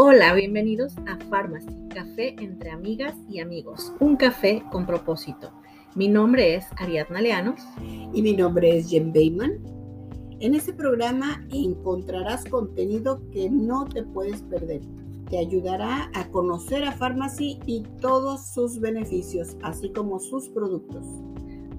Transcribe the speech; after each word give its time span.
Hola, 0.00 0.32
bienvenidos 0.34 0.94
a 1.08 1.18
Pharmacy, 1.28 1.88
café 1.92 2.36
entre 2.38 2.70
amigas 2.70 3.16
y 3.28 3.40
amigos, 3.40 3.92
un 3.98 4.14
café 4.14 4.62
con 4.70 4.86
propósito. 4.86 5.50
Mi 5.96 6.06
nombre 6.06 6.54
es 6.54 6.66
Ariadna 6.76 7.20
Leanos. 7.20 7.60
Y 8.14 8.22
mi 8.22 8.36
nombre 8.36 8.78
es 8.78 8.88
Jen 8.88 9.12
Bayman. 9.12 9.58
En 10.38 10.54
este 10.54 10.72
programa 10.72 11.44
encontrarás 11.50 12.44
contenido 12.44 13.28
que 13.32 13.50
no 13.50 13.86
te 13.86 14.04
puedes 14.04 14.40
perder. 14.42 14.82
Te 15.30 15.38
ayudará 15.38 16.12
a 16.14 16.28
conocer 16.28 16.84
a 16.84 16.92
Pharmacy 16.92 17.58
y 17.66 17.82
todos 18.00 18.54
sus 18.54 18.78
beneficios, 18.78 19.56
así 19.64 19.90
como 19.90 20.20
sus 20.20 20.48
productos. 20.50 21.04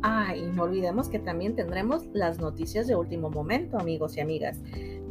Ah, 0.01 0.35
y 0.35 0.45
no 0.45 0.63
olvidemos 0.63 1.07
que 1.07 1.19
también 1.19 1.55
tendremos 1.55 2.05
las 2.11 2.39
noticias 2.39 2.85
de 2.85 2.95
último 2.95 3.29
momento, 3.29 3.77
amigos 3.77 4.17
y 4.17 4.19
amigas. 4.19 4.57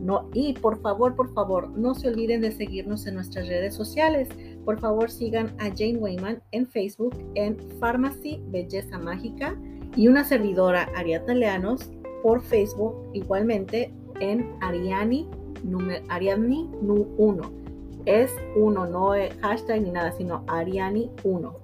No, 0.00 0.28
y 0.32 0.52
por 0.52 0.80
favor, 0.80 1.16
por 1.16 1.32
favor, 1.34 1.70
no 1.70 1.94
se 1.94 2.08
olviden 2.08 2.40
de 2.40 2.52
seguirnos 2.52 3.06
en 3.06 3.14
nuestras 3.14 3.48
redes 3.48 3.74
sociales. 3.74 4.28
Por 4.64 4.78
favor, 4.78 5.10
sigan 5.10 5.54
a 5.58 5.70
Jane 5.70 5.98
Wayman 5.98 6.42
en 6.52 6.66
Facebook, 6.66 7.14
en 7.34 7.56
Pharmacy 7.80 8.40
Belleza 8.48 8.98
Mágica 8.98 9.56
y 9.96 10.08
una 10.08 10.24
servidora, 10.24 10.88
Ariadna 10.94 11.34
Leanos, 11.34 11.90
por 12.22 12.40
Facebook, 12.42 12.94
igualmente 13.12 13.92
en 14.20 14.54
Ariani, 14.60 15.28
Ariani 16.08 16.70
1. 16.82 17.52
Es 18.06 18.30
uno, 18.56 18.86
no 18.86 19.14
es 19.14 19.34
hashtag 19.40 19.82
ni 19.82 19.90
nada, 19.90 20.12
sino 20.12 20.44
Ariani 20.46 21.10
1. 21.24 21.56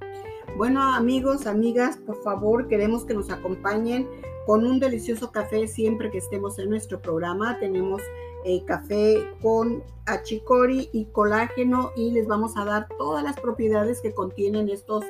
Bueno, 0.56 0.82
amigos, 0.82 1.46
amigas, 1.46 1.96
por 1.98 2.22
favor, 2.22 2.68
queremos 2.68 3.04
que 3.04 3.14
nos 3.14 3.30
acompañen 3.30 4.08
con 4.46 4.66
un 4.66 4.78
delicioso 4.78 5.32
café 5.32 5.66
siempre 5.66 6.10
que 6.10 6.18
estemos 6.18 6.58
en 6.58 6.70
nuestro 6.70 7.00
programa. 7.00 7.58
Tenemos 7.58 8.02
eh, 8.44 8.64
café 8.66 9.26
con 9.42 9.82
achicori 10.06 10.90
y 10.92 11.06
colágeno 11.06 11.90
y 11.96 12.10
les 12.10 12.26
vamos 12.26 12.56
a 12.56 12.64
dar 12.64 12.88
todas 12.98 13.24
las 13.24 13.40
propiedades 13.40 14.02
que 14.02 14.12
contienen 14.12 14.68
estos 14.68 15.04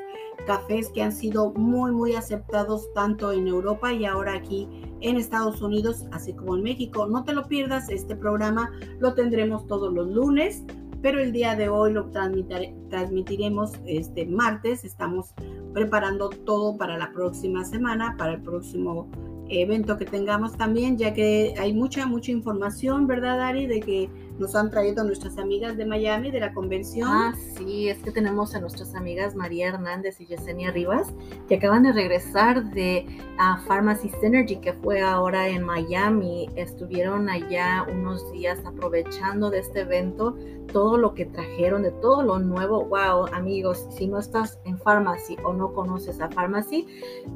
cafés 0.47 0.89
que 0.91 1.03
han 1.03 1.13
sido 1.13 1.53
muy 1.53 1.91
muy 1.91 2.15
aceptados 2.15 2.93
tanto 2.95 3.33
en 3.33 3.49
Europa 3.49 3.93
y 3.93 4.05
ahora 4.05 4.35
aquí 4.35 4.69
en 5.01 5.17
Estados 5.17 5.61
Unidos 5.63 6.05
así 6.13 6.33
como 6.33 6.57
en 6.57 6.63
México. 6.63 7.07
No 7.07 7.25
te 7.25 7.33
lo 7.33 7.47
pierdas, 7.49 7.89
este 7.89 8.17
programa 8.17 8.71
lo 9.01 9.15
tendremos 9.15 9.67
todos 9.67 9.93
los 9.93 10.09
lunes, 10.09 10.63
pero 11.03 11.21
el 11.21 11.33
día 11.33 11.57
de 11.57 11.69
hoy 11.69 11.93
lo 11.93 12.11
transmitiremos 12.11 13.73
este 13.85 14.27
martes. 14.27 14.85
Estamos 14.85 15.35
preparando 15.73 16.31
todo 16.31 16.79
para 16.79 16.97
la 16.97 17.13
próxima 17.13 17.65
semana, 17.65 18.15
para 18.17 18.35
el 18.35 18.43
próximo 18.43 19.11
evento 19.49 19.97
que 19.97 20.05
tengamos 20.05 20.57
también, 20.57 20.97
ya 20.97 21.15
que 21.15 21.55
hay 21.59 21.73
mucha, 21.73 22.07
mucha 22.07 22.33
información, 22.33 23.07
¿verdad, 23.07 23.41
Ari? 23.41 23.67
De 23.67 23.81
que 23.81 24.11
nos 24.39 24.55
han 24.57 24.71
traído 24.71 25.05
nuestras 25.05 25.39
amigas 25.39 25.77
de 25.77 25.87
Miami, 25.87 26.31
de 26.31 26.41
la 26.41 26.53
convención. 26.53 27.09
Ah, 27.11 27.35
sí, 27.57 27.89
es 27.89 27.99
que 27.99 28.11
tenemos 28.11 28.55
a 28.55 28.61
nuestras 28.61 28.95
amigas 28.95 29.37
María 29.37 29.69
Hernández 29.69 30.21
y 30.21 30.27
Yesenia 30.27 30.71
Rivas, 30.71 31.13
que 31.49 31.57
acaban 31.57 31.85
de 31.85 31.93
regresar 31.93 32.65
de 32.73 33.07
uh, 33.35 33.65
Pharmacy 33.67 34.11
Synergy, 34.21 34.57
que 34.57 34.73
fue 34.73 35.01
ahora 35.01 35.49
en 35.49 35.63
Miami. 35.63 36.49
Estuvieron 36.57 37.29
allá 37.29 37.87
unos 37.91 38.33
días 38.33 38.59
aprovechando 38.65 39.51
de 39.51 39.61
este 39.61 39.81
evento, 39.81 40.37
todo 40.67 40.97
lo 40.97 41.15
que 41.15 41.27
trajeron, 41.27 41.83
de 41.83 41.91
todo 41.91 42.23
lo 42.23 42.39
nuevo. 42.39 42.85
Wow, 42.85 43.27
amigos, 43.33 43.87
si 43.91 44.07
no 44.07 44.19
estás 44.19 44.59
en 44.65 44.79
Pharmacy 44.79 45.37
o 45.45 45.53
no 45.53 45.73
conoces 45.73 46.21
a 46.21 46.29
Pharmacy, 46.29 46.87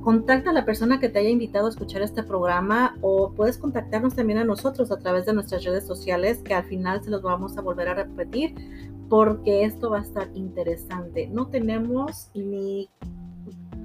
contacta 0.03 0.51
a 0.51 0.53
la 0.53 0.65
persona 0.65 1.01
que 1.01 1.09
te 1.09 1.21
haya 1.21 1.31
invitado 1.31 1.67
a 1.67 1.71
escuchar 1.71 2.03
este 2.03 2.23
programa 2.23 2.97
o 3.01 3.33
puedes 3.33 3.59
contactarnos 3.59 4.15
también 4.15 4.39
a 4.39 4.45
nosotros 4.45 4.91
a 4.91 4.99
través 4.99 5.27
de 5.27 5.34
nuestras 5.34 5.65
redes 5.65 5.87
sociales, 5.87 6.39
que 6.39 6.55
al 6.55 6.65
final 6.65 7.03
se 7.03 7.11
los 7.11 7.23
vamos 7.23 7.56
a 7.56 7.61
volver 7.61 7.89
a 7.89 7.95
repetir 7.95 8.55
porque 9.09 9.65
esto 9.65 9.91
va 9.91 9.99
a 9.99 10.03
estar 10.03 10.28
interesante. 10.34 11.28
No 11.28 11.49
tenemos 11.49 12.31
ni 12.34 12.91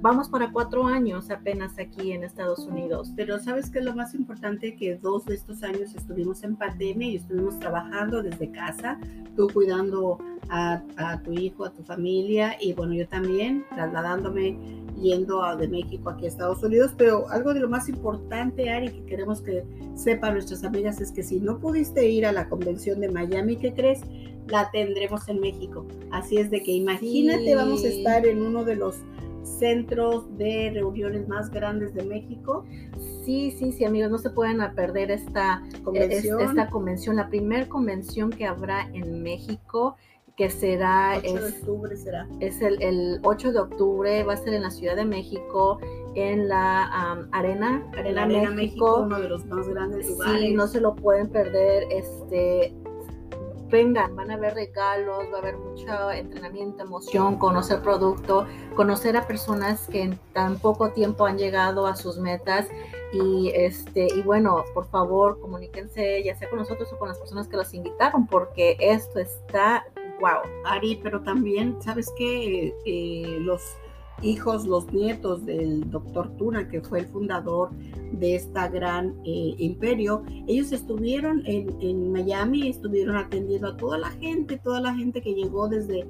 vamos 0.04 0.28
para 0.28 0.52
cuatro 0.52 0.86
años 0.86 1.30
apenas 1.30 1.78
aquí 1.78 2.12
en 2.12 2.24
Estados 2.24 2.58
Unidos. 2.58 3.10
Pero 3.16 3.38
sabes 3.38 3.70
que 3.70 3.78
es 3.78 3.86
lo 3.86 3.96
más 3.96 4.14
importante 4.14 4.76
que 4.76 4.96
dos 4.96 5.24
de 5.24 5.34
estos 5.34 5.62
años 5.62 5.94
estuvimos 5.94 6.42
en 6.44 6.56
pandemia 6.56 7.08
y 7.08 7.16
estuvimos 7.16 7.58
trabajando 7.58 8.22
desde 8.22 8.50
casa, 8.50 8.98
tú 9.34 9.48
cuidando 9.50 10.18
a, 10.50 10.82
tu 11.24 11.32
hijo, 11.32 11.64
a 11.64 11.72
tu 11.72 11.82
familia 11.84 12.54
y 12.60 12.74
bueno, 12.74 12.92
yo 12.92 13.08
también 13.08 13.64
trasladándome 13.74 14.58
yendo 15.00 15.42
a, 15.42 15.56
de 15.56 15.68
México 15.68 16.10
aquí 16.10 16.26
a 16.26 16.28
Estados 16.28 16.62
Unidos, 16.62 16.92
pero 16.98 17.26
algo 17.30 17.54
de 17.54 17.60
lo 17.60 17.70
más 17.70 17.88
importante, 17.88 18.68
Ari, 18.68 18.90
que 18.90 19.06
queremos 19.06 19.40
que 19.40 19.64
sepan 19.94 20.34
nuestras 20.34 20.64
amigas 20.64 21.00
es 21.00 21.12
que 21.12 21.22
si 21.22 21.40
no 21.40 21.58
pudiste 21.58 22.06
ir 22.06 22.26
a 22.26 22.32
la 22.32 22.50
convención 22.50 23.00
de 23.00 23.08
Miami, 23.08 23.56
¿qué 23.56 23.72
crees? 23.72 24.02
La 24.48 24.70
tendremos 24.70 25.26
en 25.30 25.40
México. 25.40 25.86
Así 26.12 26.36
es 26.36 26.50
de 26.50 26.62
que 26.62 26.72
imagínate, 26.72 27.54
vamos 27.54 27.82
a 27.84 27.88
estar 27.88 28.26
en 28.26 28.42
uno 28.42 28.64
de 28.64 28.76
los 28.76 28.96
centros 29.44 30.36
de 30.36 30.70
reuniones 30.74 31.28
más 31.28 31.50
grandes 31.50 31.94
de 31.94 32.04
México. 32.04 32.64
Sí, 33.24 33.50
sí, 33.52 33.72
sí, 33.72 33.84
amigos, 33.84 34.10
no 34.10 34.18
se 34.18 34.30
pueden 34.30 34.58
perder 34.74 35.10
esta 35.10 35.62
convención, 35.82 36.40
esta 36.40 36.68
convención 36.68 37.16
la 37.16 37.28
primera 37.28 37.68
convención 37.68 38.30
que 38.30 38.46
habrá 38.46 38.88
en 38.92 39.22
México 39.22 39.96
que 40.36 40.50
será, 40.50 41.18
8 41.18 41.32
de 41.32 41.46
octubre 41.46 41.96
será. 41.96 42.26
Es 42.40 42.60
el, 42.60 42.82
el, 42.82 43.20
8 43.22 43.52
de 43.52 43.60
octubre, 43.60 44.24
va 44.24 44.32
a 44.34 44.36
ser 44.36 44.54
en 44.54 44.62
la 44.62 44.70
Ciudad 44.70 44.96
de 44.96 45.04
México, 45.04 45.78
en 46.14 46.48
la 46.48 46.84
Arena, 47.30 47.88
Arena, 47.96 48.22
Arena 48.24 48.50
México, 48.50 49.02
uno 49.02 49.20
de 49.20 49.28
los 49.28 49.44
más 49.46 49.68
grandes 49.68 50.08
lugares. 50.08 50.40
Sí, 50.40 50.54
no 50.54 50.66
se 50.66 50.80
lo 50.80 50.96
pueden 50.96 51.28
perder, 51.28 51.84
este, 51.90 52.74
vengan, 53.74 54.14
van 54.14 54.30
a 54.30 54.34
haber 54.34 54.54
regalos, 54.54 55.24
va 55.32 55.38
a 55.38 55.40
haber 55.40 55.56
mucho 55.56 56.12
entrenamiento, 56.12 56.84
emoción, 56.84 57.38
conocer 57.38 57.82
producto, 57.82 58.46
conocer 58.76 59.16
a 59.16 59.26
personas 59.26 59.88
que 59.88 60.02
en 60.02 60.16
tan 60.32 60.60
poco 60.60 60.90
tiempo 60.90 61.26
han 61.26 61.38
llegado 61.38 61.88
a 61.88 61.96
sus 61.96 62.16
metas 62.18 62.68
y 63.12 63.50
este 63.52 64.06
y 64.14 64.22
bueno, 64.22 64.64
por 64.74 64.86
favor, 64.86 65.40
comuníquense 65.40 66.22
ya 66.22 66.36
sea 66.36 66.48
con 66.48 66.60
nosotros 66.60 66.92
o 66.92 66.98
con 66.98 67.08
las 67.08 67.18
personas 67.18 67.48
que 67.48 67.56
los 67.56 67.74
invitaron 67.74 68.28
porque 68.28 68.76
esto 68.78 69.18
está 69.18 69.84
wow. 70.20 70.42
Ari, 70.64 71.00
pero 71.02 71.20
también, 71.22 71.76
¿sabes 71.82 72.12
que 72.16 72.72
eh, 72.84 73.38
los 73.40 73.76
hijos, 74.22 74.66
los 74.66 74.92
nietos 74.92 75.44
del 75.44 75.90
doctor 75.90 76.30
Tuna, 76.36 76.68
que 76.68 76.80
fue 76.80 77.00
el 77.00 77.06
fundador 77.06 77.70
de 78.12 78.36
esta 78.36 78.68
gran 78.68 79.14
eh, 79.24 79.54
imperio, 79.58 80.22
ellos 80.46 80.72
estuvieron 80.72 81.42
en, 81.46 81.76
en, 81.80 82.12
Miami, 82.12 82.68
estuvieron 82.68 83.16
atendiendo 83.16 83.68
a 83.68 83.76
toda 83.76 83.98
la 83.98 84.10
gente, 84.10 84.58
toda 84.58 84.80
la 84.80 84.94
gente 84.94 85.20
que 85.20 85.34
llegó 85.34 85.68
desde, 85.68 86.06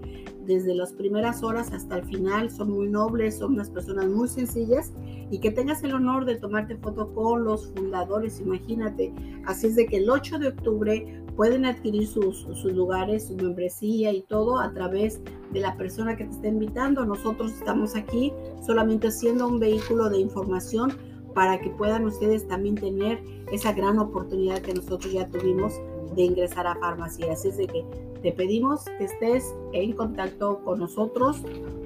desde 0.46 0.74
las 0.74 0.92
primeras 0.92 1.42
horas 1.42 1.72
hasta 1.72 1.98
el 1.98 2.04
final, 2.04 2.50
son 2.50 2.70
muy 2.70 2.88
nobles, 2.88 3.38
son 3.38 3.54
unas 3.54 3.70
personas 3.70 4.06
muy 4.08 4.28
sencillas 4.28 4.92
y 5.30 5.38
que 5.38 5.50
tengas 5.50 5.82
el 5.82 5.94
honor 5.94 6.26
de 6.26 6.36
tomarte 6.36 6.76
foto 6.76 7.12
con 7.14 7.44
los 7.44 7.72
fundadores, 7.72 8.40
imagínate. 8.40 9.12
Así 9.46 9.68
es 9.68 9.76
de 9.76 9.86
que 9.86 9.96
el 9.96 10.10
8 10.10 10.38
de 10.38 10.48
octubre 10.48 11.23
pueden 11.36 11.64
adquirir 11.64 12.06
sus, 12.06 12.38
sus, 12.38 12.64
lugares, 12.64 13.26
su 13.28 13.36
membresía 13.36 14.12
y 14.12 14.22
todo 14.22 14.58
a 14.58 14.72
través 14.72 15.20
de 15.52 15.60
la 15.60 15.76
persona 15.76 16.16
que 16.16 16.24
te 16.24 16.30
está 16.30 16.48
invitando. 16.48 17.04
Nosotros 17.04 17.52
estamos 17.52 17.96
aquí 17.96 18.32
solamente 18.64 19.10
siendo 19.10 19.48
un 19.48 19.58
vehículo 19.58 20.08
de 20.10 20.18
información 20.18 20.96
para 21.34 21.60
que 21.60 21.70
puedan 21.70 22.04
ustedes 22.04 22.46
también 22.46 22.76
tener 22.76 23.22
esa 23.52 23.72
gran 23.72 23.98
oportunidad 23.98 24.62
que 24.62 24.74
nosotros 24.74 25.12
ya 25.12 25.28
tuvimos 25.28 25.74
de 26.14 26.22
ingresar 26.22 26.66
a 26.66 26.76
farmacia. 26.76 27.32
Así 27.32 27.48
es 27.48 27.56
de 27.56 27.66
que 27.66 27.84
te 28.22 28.32
pedimos 28.32 28.84
que 28.98 29.04
estés 29.04 29.54
en 29.72 29.92
contacto 29.92 30.60
con 30.64 30.78
nosotros 30.78 31.42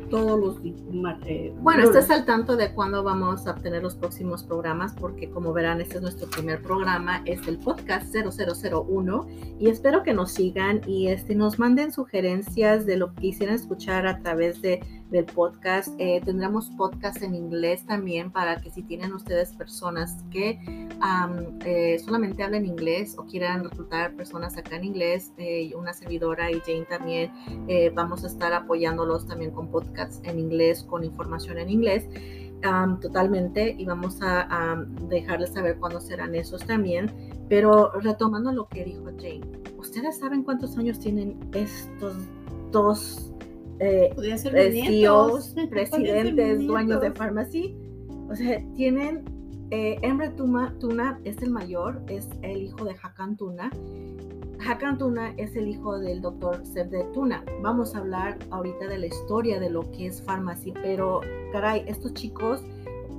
todos 0.09 0.39
los... 0.39 0.57
Eh, 1.27 1.53
bueno, 1.61 1.85
estés 1.85 2.11
al 2.11 2.25
tanto 2.25 2.57
de 2.57 2.73
cuándo 2.73 3.03
vamos 3.03 3.47
a 3.47 3.53
obtener 3.53 3.83
los 3.83 3.95
próximos 3.95 4.43
programas, 4.43 4.95
porque 4.95 5.31
como 5.31 5.53
verán, 5.53 5.81
este 5.81 5.97
es 5.97 6.03
nuestro 6.03 6.29
primer 6.29 6.63
programa, 6.63 7.23
es 7.25 7.47
el 7.47 7.59
podcast 7.59 8.15
0001, 8.15 9.27
y 9.59 9.69
espero 9.69 10.03
que 10.03 10.13
nos 10.13 10.33
sigan 10.33 10.81
y 10.87 11.09
este, 11.09 11.35
nos 11.35 11.59
manden 11.59 11.93
sugerencias 11.93 12.87
de 12.87 12.97
lo 12.97 13.15
que 13.15 13.23
quisieran 13.23 13.55
escuchar 13.55 14.07
a 14.07 14.19
través 14.21 14.61
de 14.63 14.81
del 15.11 15.25
podcast. 15.25 15.89
Eh, 15.99 16.21
tendremos 16.25 16.71
podcast 16.71 17.23
en 17.23 17.35
inglés 17.35 17.85
también 17.87 18.31
para 18.31 18.61
que 18.61 18.71
si 18.71 18.83
tienen 18.83 19.13
ustedes 19.13 19.53
personas 19.53 20.25
que 20.31 20.61
eh, 21.65 21.99
solamente 22.05 22.43
hablen 22.43 22.67
inglés 22.67 23.17
o 23.19 23.25
quieran 23.25 23.65
reclutar 23.65 24.15
personas 24.15 24.57
acá 24.57 24.77
en 24.77 24.85
inglés, 24.85 25.33
eh, 25.39 25.73
una 25.77 25.93
servidora 25.93 26.51
y 26.51 26.61
Jane 26.61 26.85
también 26.89 27.33
vamos 27.95 28.25
a 28.25 28.27
estar 28.27 28.53
apoyándolos 28.53 29.27
también 29.27 29.51
con 29.51 29.69
podcasts 29.69 30.21
en 30.25 30.39
inglés, 30.39 30.83
con 30.83 31.05
información 31.05 31.59
en 31.59 31.71
inglés. 31.71 32.09
totalmente 33.01 33.75
y 33.79 33.85
vamos 33.85 34.19
a 34.21 34.85
dejarles 35.09 35.53
saber 35.53 35.79
cuándo 35.79 36.01
serán 36.01 36.35
esos 36.35 36.65
también. 36.67 37.11
Pero 37.49 37.93
retomando 37.93 38.53
lo 38.53 38.69
que 38.69 38.85
dijo 38.85 39.05
Jane, 39.17 39.41
¿ustedes 39.79 40.19
saben 40.19 40.43
cuántos 40.43 40.77
años 40.77 40.99
tienen 40.99 41.39
estos 41.55 42.17
dos 42.71 43.33
eh, 43.81 44.15
CEOs, 44.37 45.55
presidentes, 45.71 46.67
dueños 46.67 47.01
de 47.01 47.13
farmacia. 47.13 47.71
O 48.29 48.35
sea, 48.35 48.63
tienen 48.75 49.25
eh, 49.71 49.99
Emre 50.03 50.31
Tuna, 50.31 51.21
es 51.25 51.41
el 51.43 51.51
mayor, 51.51 52.03
es 52.09 52.29
el 52.43 52.63
hijo 52.63 52.85
de 52.85 52.95
Hakan 53.03 53.37
Tuna. 53.37 53.71
Hakan 54.67 54.99
Tuna 54.99 55.35
es 55.37 55.55
el 55.57 55.69
hijo 55.69 55.99
del 55.99 56.21
doctor 56.21 56.65
Sebde 56.65 57.05
Tuna. 57.15 57.45
Vamos 57.63 57.95
a 57.95 57.99
hablar 57.99 58.39
ahorita 58.51 58.89
de 58.89 58.99
la 58.99 59.07
historia 59.07 59.61
de 59.61 59.71
lo 59.71 59.91
que 59.93 60.07
es 60.07 60.23
farmacia, 60.23 60.75
pero 60.83 61.21
caray, 61.53 61.85
estos 61.87 62.15
chicos 62.15 62.65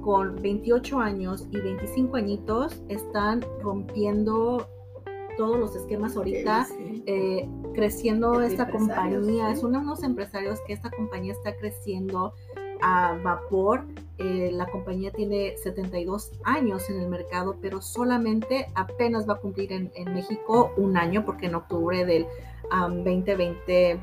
con 0.02 0.36
28 0.42 1.00
años 1.00 1.48
y 1.52 1.60
25 1.60 2.18
añitos 2.18 2.82
están 2.90 3.42
rompiendo 3.62 4.68
todos 5.40 5.58
los 5.58 5.74
esquemas 5.74 6.18
ahorita, 6.18 6.68
eh, 7.06 7.48
creciendo 7.74 8.42
esta 8.42 8.70
compañía. 8.70 9.50
Es 9.52 9.64
uno 9.64 9.80
de 9.80 9.86
los 9.86 10.04
empresarios 10.04 10.60
que 10.68 10.74
esta 10.74 10.92
compañía 10.92 11.32
está 11.32 11.56
creciendo 11.56 12.34
a 12.82 13.18
vapor. 13.24 13.86
Eh, 14.18 14.50
la 14.52 14.70
compañía 14.70 15.12
tiene 15.12 15.56
72 15.56 16.34
años 16.44 16.90
en 16.90 17.00
el 17.00 17.08
mercado, 17.08 17.56
pero 17.62 17.82
solamente 17.82 18.68
apenas 18.76 19.30
va 19.30 19.36
a 19.36 19.38
cumplir 19.38 19.72
en, 19.72 20.14
México 20.14 20.74
un 20.76 20.98
año, 20.98 21.24
porque 21.24 21.46
en 21.46 21.56
octubre 21.56 22.04
del 22.04 22.28
2020, 22.70 23.98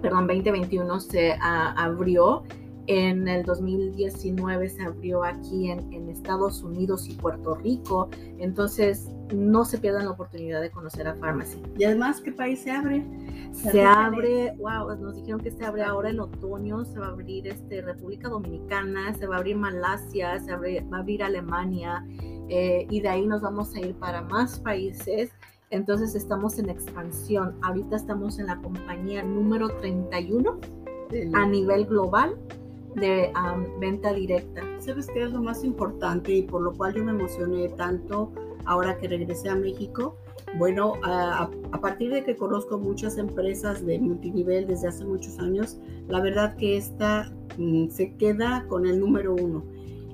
perdón, 0.00 0.26
2021 0.28 0.98
se 1.00 1.36
abrió 1.42 2.42
en 2.86 3.28
el 3.28 3.44
2019 3.44 4.68
se 4.68 4.82
abrió 4.82 5.22
aquí 5.22 5.70
en, 5.70 6.08
Estados 6.08 6.62
Unidos 6.62 7.08
y 7.08 7.14
Puerto 7.14 7.54
Rico. 7.54 8.08
Entonces, 8.38 9.08
no 9.32 9.64
se 9.64 9.78
pierdan 9.78 10.04
la 10.06 10.12
oportunidad 10.12 10.60
de 10.60 10.70
conocer 10.70 11.06
a 11.08 11.14
Pharmacy. 11.14 11.62
Y 11.78 11.84
además, 11.84 12.20
¿qué 12.20 12.32
país 12.32 12.60
se 12.60 12.70
abre? 12.70 13.04
Se, 13.52 13.82
abre, 13.82 14.54
wow, 14.58 14.96
nos 14.96 15.16
dijeron 15.16 15.40
que 15.40 15.50
se 15.50 15.64
abre 15.64 15.82
ahora 15.82 16.10
en 16.10 16.20
otoño, 16.20 16.84
se 16.84 16.98
va 16.98 17.06
a 17.06 17.10
abrir 17.10 17.46
este, 17.48 17.82
República 17.82 18.28
Dominicana, 18.28 19.12
se 19.14 19.26
va 19.26 19.36
a 19.36 19.38
abrir 19.38 19.56
Malasia, 19.56 20.38
se 20.40 20.52
va 20.52 20.96
a 20.96 20.98
abrir 20.98 21.22
Alemania, 21.22 22.04
eh, 22.48 22.86
y 22.90 23.00
de 23.00 23.08
ahí 23.08 23.26
nos 23.26 23.42
vamos 23.42 23.74
a 23.74 23.80
ir 23.80 23.94
para 23.94 24.22
más 24.22 24.58
países. 24.60 25.30
Entonces 25.70 26.14
estamos 26.14 26.58
en 26.58 26.68
expansión. 26.68 27.56
Ahorita 27.62 27.96
estamos 27.96 28.38
en 28.38 28.46
la 28.46 28.56
compañía 28.56 29.22
número 29.22 29.68
31 29.68 30.58
a 31.34 31.46
nivel 31.46 31.86
global 31.86 32.36
de 32.96 33.32
venta 33.78 34.12
directa. 34.12 34.62
¿Sabes 34.78 35.08
qué 35.12 35.22
es 35.22 35.32
lo 35.32 35.42
más 35.42 35.64
importante 35.64 36.32
y 36.32 36.42
por 36.42 36.62
lo 36.62 36.72
cual 36.72 36.94
yo 36.94 37.04
me 37.04 37.12
emocioné 37.12 37.68
tanto 37.70 38.32
ahora 38.64 38.96
que 38.98 39.08
regresé 39.08 39.48
a 39.48 39.54
México? 39.54 40.16
Bueno, 40.58 40.94
a, 41.04 41.50
partir 41.80 42.10
de 42.10 42.24
que 42.24 42.36
conozco 42.36 42.78
muchas 42.78 43.18
empresas 43.18 43.84
de 43.84 43.98
multinivel 43.98 44.66
desde 44.66 44.88
hace 44.88 45.04
muchos 45.04 45.38
años, 45.38 45.78
la 46.08 46.20
verdad 46.20 46.56
que 46.56 46.76
esta 46.76 47.32
mm, 47.56 47.88
se 47.88 48.14
queda 48.16 48.66
con 48.68 48.86
el 48.86 49.00
número 49.00 49.34
uno. 49.34 49.64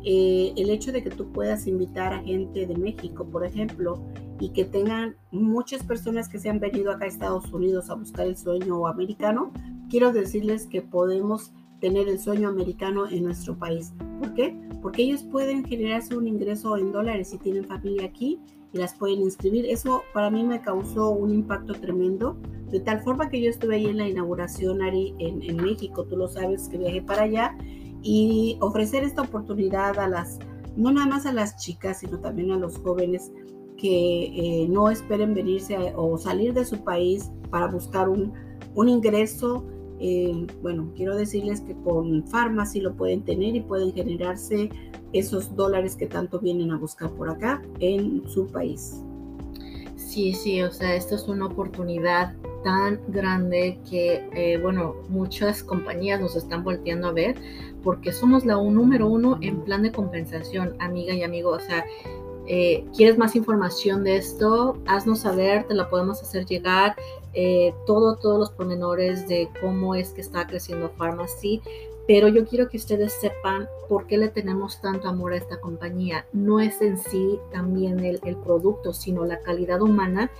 Eh, 0.05 0.53
el 0.57 0.71
hecho 0.71 0.93
de 0.93 1.03
que 1.03 1.11
tú 1.11 1.33
puedas 1.33 1.67
invitar 1.67 2.13
a 2.13 2.23
gente 2.23 2.67
de 2.67 2.77
México, 2.77 3.27
por 3.27 3.45
ejemplo, 3.45 4.01
y 4.39 4.51
que 4.51 4.65
tengan 4.65 5.17
muchas 5.33 5.83
personas 5.83 6.29
que 6.29 6.39
se 6.39 6.49
han 6.49 6.61
venido 6.61 6.93
acá 6.93 7.07
a 7.07 7.09
Estados 7.09 7.53
Unidos 7.53 7.91
a 7.91 7.95
buscar 7.95 8.27
el 8.27 8.37
sueño 8.37 8.87
americano, 8.87 9.53
quiero 9.91 10.13
decirles 10.13 10.67
que 10.67 10.83
podemos 10.83 11.53
tener 11.81 12.09
el 12.09 12.19
sueño 12.19 12.49
americano 12.49 13.09
en 13.09 13.25
nuestro 13.25 13.57
país. 13.59 13.93
¿Por 14.19 14.35
qué? 14.35 14.57
Porque 14.83 15.03
ellos 15.03 15.23
pueden 15.25 15.65
generarse 15.65 16.17
un 16.17 16.27
ingreso 16.27 16.77
en 16.77 16.93
dólares 16.93 17.31
si 17.31 17.39
tienen 17.39 17.65
familia 17.65 18.07
aquí 18.07 18.39
y 18.73 18.79
las 18.79 18.95
pueden 18.95 19.21
inscribir. 19.21 19.67
Eso 19.67 20.03
para 20.15 20.31
mí 20.31 20.43
me 20.45 20.61
causó 20.61 21.11
un 21.11 21.33
impacto 21.33 21.75
tremendo, 21.75 22.37
de 22.71 22.81
tal 22.81 23.01
forma 23.01 23.29
que 23.29 23.41
yo 23.41 23.51
estuve 23.51 23.77
ahí 23.77 23.87
en 23.87 23.99
la 23.99 24.09
inauguración, 24.09 24.83
Ari, 24.83 25.15
en, 25.19 25.43
en 25.43 25.57
México, 25.57 26.05
tú 26.05 26.17
lo 26.17 26.29
sabes 26.29 26.69
que 26.69 26.79
viajé 26.79 27.03
para 27.03 27.23
allá, 27.23 27.57
y 28.03 28.57
ofrecer 28.61 29.05
esta 29.05 29.23
oportunidad 29.23 29.99
a 29.99 30.09
las, 30.09 30.39
no 30.77 30.93
nada 30.93 31.07
más 31.07 31.27
a 31.27 31.33
las 31.33 31.57
chicas, 31.57 32.01
sino 32.01 32.19
también 32.19 32.53
a 32.53 32.57
los 32.57 32.79
jóvenes 32.79 33.33
que 33.77 34.25
eh, 34.63 34.69
no 34.69 34.91
esperen 34.91 35.35
venirse 35.35 35.93
o 35.97 36.17
salir 36.17 36.55
de 36.55 36.65
su 36.65 36.83
país 36.83 37.31
para 37.51 37.67
buscar 37.67 38.09
un, 38.09 38.33
un 38.75 38.89
ingreso 38.89 39.65
eh, 40.01 40.47
bueno, 40.63 40.91
quiero 40.97 41.17
decirles 41.17 41.61
que 41.61 41.75
con 41.83 42.25
Pharmacy 42.27 42.81
lo 42.81 42.95
pueden 42.95 43.23
tener 43.23 43.55
y 43.57 43.61
pueden 43.61 43.93
generarse 43.93 44.71
esos 45.13 45.55
dólares 45.57 45.97
que 45.97 46.07
tanto 46.07 46.39
vienen 46.39 46.71
a 46.71 46.79
buscar 46.79 47.11
por 47.11 47.31
acá 47.31 47.63
en 47.81 48.27
su 48.29 48.47
país. 48.47 49.03
Sí, 49.97 50.35
sí, 50.35 50.63
o 50.63 50.71
sea, 50.71 50.95
esto 50.95 51.15
es 51.15 51.29
una 51.29 51.47
oportunidad 51.47 52.35
tan 52.65 53.01
grande 53.09 53.79
que, 53.89 54.29
eh, 54.33 54.59
bueno, 54.59 54.95
muchas 55.09 55.63
compañías 55.63 56.21
nos 56.21 56.37
están 56.37 56.65
volteando 56.65 57.09
a 57.09 57.13
ver 57.13 57.37
porque 57.85 58.13
somos 58.13 58.45
la 58.45 58.55
número 58.55 59.07
uno 59.07 59.39
en 59.43 59.61
plan 59.61 59.83
de 59.83 59.93
compensación, 59.93 60.75
amiga 60.81 61.15
y 61.15 61.23
amigo. 61.23 61.51
O 61.51 61.61
sea, 61.61 61.85
eh, 62.49 62.85
¿quieres 62.97 63.19
más 63.19 63.37
información 63.37 64.03
de 64.03 64.17
esto? 64.17 64.79
Haznos 64.87 65.21
saber, 65.21 65.69
te 65.69 65.75
la 65.75 65.89
podemos 65.89 66.21
hacer 66.23 66.47
llegar. 66.47 66.97
Eh, 67.39 67.75
todo, 67.85 68.17
todos 68.17 68.39
los 68.39 68.51
pormenores 68.51 69.29
de 69.29 69.51
cómo 69.61 69.95
es 69.95 70.13
que 70.13 70.23
está 70.23 70.47
creciendo 70.47 70.91
Pharmacy, 70.97 71.61
pero 72.07 72.29
yo 72.29 72.47
quiero 72.47 72.71
que 72.71 72.79
ustedes 72.79 73.13
sepan 73.13 73.69
por 73.91 74.07
qué 74.07 74.17
le 74.17 74.29
tenemos 74.29 74.81
tanto 74.81 75.07
amor 75.07 75.35
a 75.35 75.37
esta 75.37 75.61
compañía. 75.61 76.25
No 76.33 76.61
es 76.61 76.81
en 76.81 76.97
sí 76.97 77.39
también 77.53 78.01
el, 78.01 78.21
producto, 78.43 78.95
sino 78.95 79.27
la 79.27 79.41
calidad 79.41 79.83
humana 79.83 80.31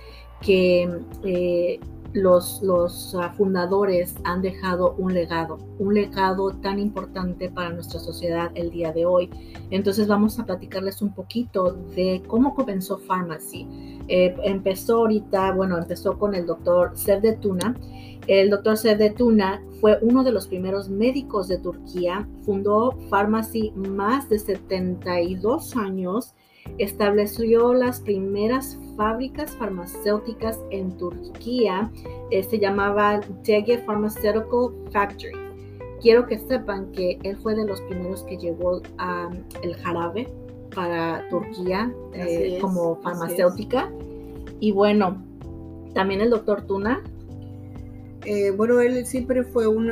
que 0.41 0.89
eh, 1.23 1.79
los, 2.13 2.61
los 2.61 3.15
ah, 3.15 3.33
fundadores 3.35 4.15
han 4.23 4.41
dejado 4.41 4.95
un 4.97 5.13
legado, 5.13 5.57
un 5.79 5.93
legado 5.93 6.51
tan 6.51 6.79
importante 6.79 7.49
para 7.49 7.69
nuestra 7.69 7.99
sociedad 7.99 8.51
el 8.55 8.71
día 8.71 8.91
de 8.91 9.05
hoy. 9.05 9.29
Entonces 9.69 10.07
vamos 10.07 10.39
a 10.39 10.45
platicarles 10.45 11.01
un 11.01 11.13
poquito 11.13 11.73
de 11.95 12.23
cómo 12.27 12.55
comenzó 12.55 12.97
Pharmacy. 12.97 13.67
Eh, 14.07 14.35
empezó 14.43 14.97
ahorita, 14.97 15.51
bueno, 15.53 15.77
empezó 15.77 16.17
con 16.17 16.33
el 16.33 16.45
doctor 16.45 16.93
de 16.95 17.33
Tuna. 17.33 17.75
El 18.25 18.49
doctor 18.49 18.77
de 18.77 19.09
Tuna 19.11 19.61
fue 19.79 19.99
uno 20.01 20.23
de 20.23 20.31
los 20.31 20.47
primeros 20.47 20.89
médicos 20.89 21.47
de 21.47 21.59
Turquía, 21.59 22.27
fundó 22.43 22.97
Pharmacy 23.09 23.71
más 23.75 24.27
de 24.27 24.39
72 24.39 25.75
años 25.77 26.33
estableció 26.77 27.73
las 27.73 27.99
primeras 28.01 28.77
fábricas 28.95 29.55
farmacéuticas 29.55 30.59
en 30.71 30.97
Turquía. 30.97 31.91
Eh, 32.31 32.43
se 32.43 32.59
llamaba 32.59 33.21
Tege 33.43 33.77
Pharmaceutical 33.79 34.73
Factory. 34.91 35.33
Quiero 36.01 36.27
que 36.27 36.37
sepan 36.37 36.91
que 36.91 37.17
él 37.23 37.37
fue 37.37 37.55
de 37.55 37.65
los 37.65 37.81
primeros 37.81 38.23
que 38.23 38.37
llevó 38.37 38.81
el 39.63 39.75
jarabe 39.77 40.27
para 40.75 41.27
Turquía 41.29 41.91
eh, 42.13 42.59
como 42.61 42.97
farmacéutica. 42.97 43.91
Y 44.59 44.71
bueno, 44.71 45.17
también 45.93 46.21
el 46.21 46.29
doctor 46.29 46.61
Tuna. 46.67 47.01
Eh, 48.25 48.51
bueno, 48.51 48.81
él 48.81 49.05
siempre 49.05 49.43
fue 49.43 49.67
un 49.67 49.91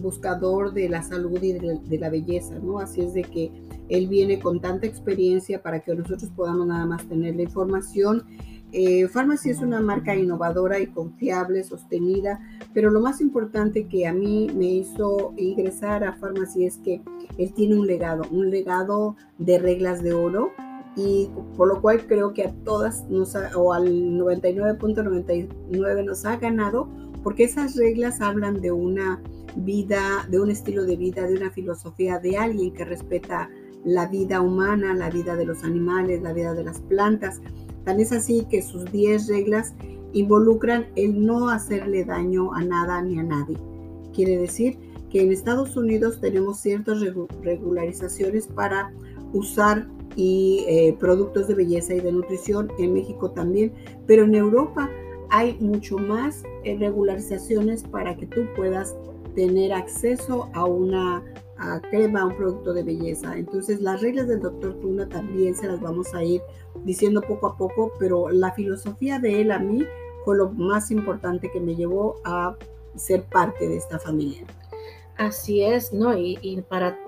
buscador 0.00 0.72
de 0.72 0.88
la 0.88 1.02
salud 1.02 1.42
y 1.42 1.52
de 1.52 1.98
la 1.98 2.08
belleza, 2.10 2.54
¿no? 2.62 2.78
Así 2.78 3.00
es 3.00 3.12
de 3.12 3.22
que 3.24 3.50
él 3.88 4.08
viene 4.08 4.38
con 4.38 4.60
tanta 4.60 4.86
experiencia 4.86 5.62
para 5.62 5.80
que 5.80 5.94
nosotros 5.94 6.30
podamos 6.34 6.66
nada 6.66 6.84
más 6.86 7.06
tener 7.08 7.36
la 7.36 7.42
información. 7.42 8.24
Eh, 8.72 9.06
Pharmacy 9.08 9.50
es 9.50 9.60
una 9.60 9.80
marca 9.80 10.16
innovadora 10.16 10.80
y 10.80 10.88
confiable, 10.88 11.62
sostenida, 11.64 12.40
pero 12.74 12.90
lo 12.90 13.00
más 13.00 13.20
importante 13.20 13.86
que 13.86 14.06
a 14.06 14.12
mí 14.12 14.50
me 14.54 14.66
hizo 14.66 15.32
ingresar 15.36 16.04
a 16.04 16.14
Pharmacy 16.14 16.66
es 16.66 16.78
que 16.78 17.00
él 17.38 17.52
tiene 17.54 17.78
un 17.78 17.86
legado, 17.86 18.24
un 18.30 18.50
legado 18.50 19.16
de 19.38 19.58
reglas 19.58 20.02
de 20.02 20.14
oro 20.14 20.50
y 20.96 21.30
por 21.56 21.68
lo 21.68 21.80
cual 21.80 22.06
creo 22.06 22.32
que 22.32 22.42
a 22.44 22.52
todas 22.64 23.08
nos 23.08 23.36
o 23.54 23.72
al 23.72 23.86
99.99 23.86 26.04
nos 26.04 26.24
ha 26.24 26.36
ganado 26.36 26.88
porque 27.22 27.44
esas 27.44 27.76
reglas 27.76 28.20
hablan 28.20 28.60
de 28.60 28.72
una 28.72 29.22
vida, 29.56 30.26
de 30.30 30.40
un 30.40 30.50
estilo 30.50 30.84
de 30.84 30.96
vida, 30.96 31.26
de 31.26 31.34
una 31.34 31.50
filosofía, 31.50 32.18
de 32.18 32.36
alguien 32.36 32.72
que 32.72 32.84
respeta 32.84 33.50
la 33.86 34.06
vida 34.08 34.40
humana, 34.40 34.94
la 34.94 35.10
vida 35.10 35.36
de 35.36 35.46
los 35.46 35.62
animales, 35.62 36.20
la 36.20 36.32
vida 36.32 36.54
de 36.54 36.64
las 36.64 36.80
plantas. 36.80 37.40
Tan 37.84 38.00
es 38.00 38.10
así 38.12 38.44
que 38.50 38.60
sus 38.60 38.84
10 38.90 39.28
reglas 39.28 39.74
involucran 40.12 40.88
el 40.96 41.24
no 41.24 41.48
hacerle 41.48 42.04
daño 42.04 42.52
a 42.52 42.62
nada 42.64 43.00
ni 43.00 43.18
a 43.20 43.22
nadie. 43.22 43.56
Quiere 44.12 44.36
decir 44.38 44.76
que 45.08 45.22
en 45.22 45.30
Estados 45.30 45.76
Unidos 45.76 46.20
tenemos 46.20 46.58
ciertas 46.58 46.98
regularizaciones 47.42 48.48
para 48.48 48.92
usar 49.32 49.86
y 50.16 50.64
eh, 50.66 50.96
productos 50.98 51.46
de 51.46 51.54
belleza 51.54 51.94
y 51.94 52.00
de 52.00 52.10
nutrición, 52.10 52.72
en 52.78 52.92
México 52.92 53.30
también, 53.30 53.72
pero 54.06 54.24
en 54.24 54.34
Europa 54.34 54.90
hay 55.30 55.56
mucho 55.60 55.96
más 55.98 56.42
eh, 56.64 56.76
regularizaciones 56.76 57.84
para 57.84 58.16
que 58.16 58.26
tú 58.26 58.46
puedas 58.56 58.96
tener 59.36 59.72
acceso 59.72 60.48
a 60.54 60.64
una 60.64 61.22
a 61.58 61.80
crema, 61.80 62.26
un 62.26 62.36
producto 62.36 62.72
de 62.72 62.82
belleza. 62.82 63.36
Entonces 63.36 63.80
las 63.80 64.00
reglas 64.00 64.28
del 64.28 64.40
doctor 64.40 64.74
Tuna 64.80 65.08
también 65.08 65.54
se 65.54 65.66
las 65.66 65.80
vamos 65.80 66.14
a 66.14 66.22
ir 66.22 66.42
diciendo 66.84 67.20
poco 67.20 67.48
a 67.48 67.56
poco, 67.56 67.92
pero 67.98 68.30
la 68.30 68.52
filosofía 68.52 69.18
de 69.18 69.40
él 69.40 69.50
a 69.50 69.58
mí 69.58 69.84
fue 70.24 70.36
lo 70.36 70.50
más 70.50 70.90
importante 70.90 71.50
que 71.50 71.60
me 71.60 71.74
llevó 71.74 72.16
a 72.24 72.56
ser 72.96 73.22
parte 73.24 73.68
de 73.68 73.76
esta 73.76 73.98
familia. 73.98 74.44
Así 75.16 75.62
es, 75.62 75.92
¿no? 75.92 76.16
Y, 76.16 76.62
para 76.68 76.98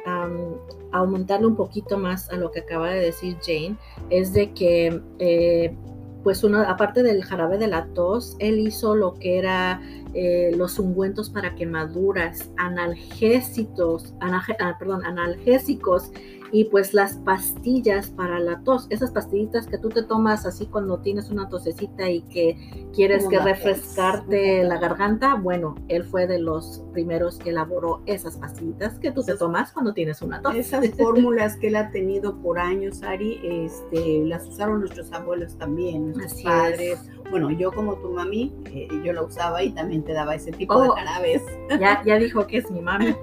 aumentarle 0.92 1.46
un 1.46 1.56
poquito 1.56 1.98
más 1.98 2.30
a 2.30 2.36
lo 2.36 2.50
que 2.50 2.60
acaba 2.60 2.90
de 2.90 3.00
decir 3.00 3.36
Jane, 3.42 3.76
es 4.08 4.32
de 4.32 4.52
que, 4.52 5.02
eh, 5.18 5.76
pues 6.22 6.44
uno, 6.44 6.60
aparte 6.60 7.02
del 7.02 7.24
jarabe 7.24 7.58
de 7.58 7.68
la 7.68 7.86
tos, 7.94 8.36
él 8.38 8.58
hizo 8.58 8.94
lo 8.94 9.14
que 9.14 9.38
era 9.38 9.80
eh, 10.14 10.52
los 10.56 10.78
ungüentos 10.78 11.30
para 11.30 11.54
quemaduras, 11.54 12.50
analgésicos, 12.56 14.14
ah, 14.20 14.76
perdón, 14.78 15.04
analgésicos 15.04 16.10
y 16.52 16.64
pues 16.64 16.94
las 16.94 17.14
pastillas 17.14 18.10
para 18.10 18.38
la 18.38 18.62
tos, 18.62 18.86
esas 18.90 19.10
pastillitas 19.10 19.66
que 19.66 19.78
tú 19.78 19.88
te 19.88 20.02
tomas 20.02 20.46
así 20.46 20.66
cuando 20.66 20.98
tienes 20.98 21.30
una 21.30 21.48
tosecita 21.48 22.08
y 22.10 22.22
que 22.22 22.88
quieres 22.94 23.26
que 23.28 23.38
refrescarte 23.38 24.64
la 24.64 24.78
garganta, 24.78 25.34
bueno, 25.34 25.74
él 25.88 26.04
fue 26.04 26.26
de 26.26 26.38
los 26.38 26.82
primeros 26.92 27.38
que 27.38 27.50
elaboró 27.50 28.02
esas 28.06 28.36
pastillitas 28.36 28.98
que 28.98 29.10
tú 29.10 29.22
te 29.22 29.36
tomas 29.36 29.72
cuando 29.72 29.92
tienes 29.92 30.22
una 30.22 30.40
tos. 30.40 30.54
Esas 30.54 30.88
fórmulas 30.98 31.56
que 31.56 31.68
él 31.68 31.76
ha 31.76 31.90
tenido 31.90 32.36
por 32.40 32.58
años, 32.58 33.02
Ari, 33.02 33.40
este, 33.42 34.24
las 34.24 34.46
usaron 34.46 34.80
nuestros 34.80 35.12
abuelos 35.12 35.56
también, 35.56 36.12
nuestros 36.12 36.42
padres. 36.42 37.10
Bueno, 37.30 37.50
yo 37.50 37.70
como 37.72 37.96
tu 37.96 38.10
mami, 38.10 38.54
eh, 38.66 38.88
yo 39.04 39.12
la 39.12 39.22
usaba 39.22 39.62
y 39.62 39.70
también 39.70 40.02
te 40.02 40.12
daba 40.12 40.34
ese 40.34 40.50
tipo 40.50 40.80
de 40.80 40.88
jarabes. 40.88 41.42
Oh, 41.70 41.76
ya, 41.78 42.02
ya 42.04 42.18
dijo 42.18 42.46
que 42.46 42.58
es 42.58 42.70
mi 42.70 42.80
mami. 42.80 43.14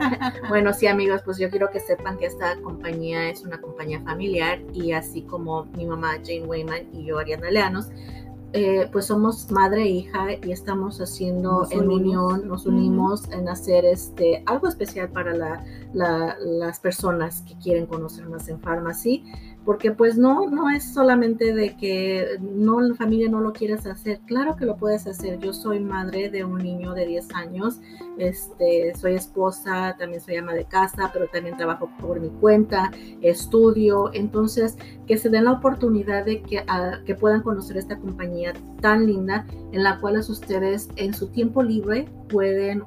bueno, 0.49 0.73
sí, 0.73 0.87
amigos, 0.87 1.21
pues 1.25 1.37
yo 1.37 1.49
quiero 1.49 1.69
que 1.71 1.79
sepan 1.79 2.17
que 2.17 2.27
esta 2.27 2.59
compañía 2.61 3.29
es 3.29 3.43
una 3.43 3.59
compañía 3.59 4.01
familiar 4.01 4.59
y 4.73 4.91
así 4.91 5.23
como 5.23 5.65
mi 5.77 5.85
mamá 5.85 6.13
Jane 6.23 6.45
Wayman 6.45 6.87
y 6.93 7.05
yo 7.05 7.17
Ariana 7.17 7.49
Leanos, 7.49 7.89
eh, 8.57 8.87
pues 8.89 9.07
somos 9.07 9.51
madre 9.51 9.81
e 9.81 9.89
hija 9.89 10.27
y 10.41 10.51
estamos 10.53 11.01
haciendo 11.01 11.67
en 11.71 11.89
unión, 11.89 12.47
nos 12.47 12.65
unimos 12.65 13.29
en 13.31 13.49
hacer 13.49 13.83
este 13.83 14.43
algo 14.45 14.69
especial 14.69 15.09
para 15.09 15.65
las 15.93 16.79
personas 16.79 17.41
que 17.41 17.57
quieren 17.57 17.85
conocernos 17.85 18.47
en 18.47 18.61
Pharmacy 18.61 19.25
porque 19.65 19.91
pues 19.91 20.17
no, 20.17 20.49
no 20.49 20.69
es 20.69 20.93
solamente 20.93 21.53
de 21.53 21.75
que 21.75 22.37
no 22.39 22.79
la 22.79 22.95
familia 22.95 23.29
no 23.29 23.39
lo 23.41 23.53
quieres 23.53 23.85
hacer, 23.85 24.19
claro 24.25 24.55
que 24.55 24.65
lo 24.65 24.77
puedes 24.77 25.07
hacer. 25.07 25.39
Yo 25.39 25.53
soy 25.53 25.79
madre 25.79 26.29
de 26.29 26.43
un 26.43 26.59
niño 26.59 26.93
de 26.93 27.05
10 27.05 27.33
años, 27.33 27.79
este, 28.17 28.93
soy 28.95 29.15
esposa, 29.15 29.95
también 29.97 30.21
soy 30.21 30.37
ama 30.37 30.53
de 30.53 30.65
casa, 30.65 31.09
pero 31.11 31.27
también 31.27 31.57
trabajo 31.57 31.89
por 31.99 32.19
mi 32.19 32.29
cuenta, 32.29 32.91
estudio, 33.21 34.11
entonces 34.13 34.77
que 35.07 35.17
se 35.17 35.29
den 35.29 35.45
la 35.45 35.53
oportunidad 35.53 36.25
de 36.25 36.41
que, 36.41 36.63
que 37.05 37.15
puedan 37.15 37.41
conocer 37.41 37.77
esta 37.77 37.97
compañía 37.97 38.53
tan 38.81 39.05
linda 39.05 39.45
en 39.71 39.83
la 39.83 39.99
cual 39.99 40.15
ustedes 40.17 40.89
en 40.95 41.13
su 41.13 41.27
tiempo 41.27 41.61
libre 41.61 42.07
pueden 42.29 42.83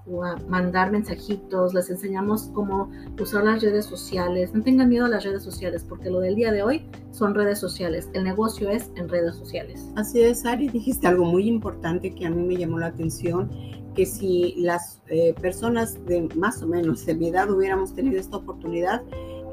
mandar 0.49 0.91
mensajitos, 0.91 1.75
les 1.75 1.91
enseñamos 1.91 2.51
cómo 2.55 2.91
usar 3.21 3.45
las 3.45 3.63
redes 3.63 3.85
sociales, 3.85 4.53
no 4.55 4.63
tengan 4.63 4.89
miedo 4.89 5.07
a 5.07 5.09
las 5.09 5.25
redes 5.25 5.43
sociales 5.43 5.85
porque 5.89 6.11
lo 6.11 6.21
del 6.21 6.35
día 6.35 6.53
de 6.53 6.63
hoy 6.63 6.87
son 7.13 7.35
redes 7.35 7.59
sociales. 7.59 8.09
El 8.13 8.25
negocio 8.25 8.71
es 8.71 8.91
en 8.97 9.09
redes 9.09 9.37
sociales. 9.37 9.87
Así 9.97 10.23
es, 10.23 10.45
Ari, 10.45 10.69
dijiste 10.73 11.07
algo 11.07 11.25
muy 11.25 11.49
importante 11.49 12.15
que 12.15 12.27
a 12.27 12.31
mí 12.31 12.43
me 12.47 12.57
llamó 12.57 12.79
la 12.79 12.87
atención, 12.87 13.51
que 13.95 14.07
si 14.07 14.55
las 14.59 15.03
eh, 15.09 15.35
personas 15.41 16.05
de 16.07 16.29
más 16.37 16.63
o 16.63 16.67
menos 16.67 17.05
de 17.07 17.15
mi 17.15 17.29
edad 17.29 17.51
hubiéramos 17.51 17.95
tenido 17.95 18.19
esta 18.19 18.37
oportunidad, 18.37 19.03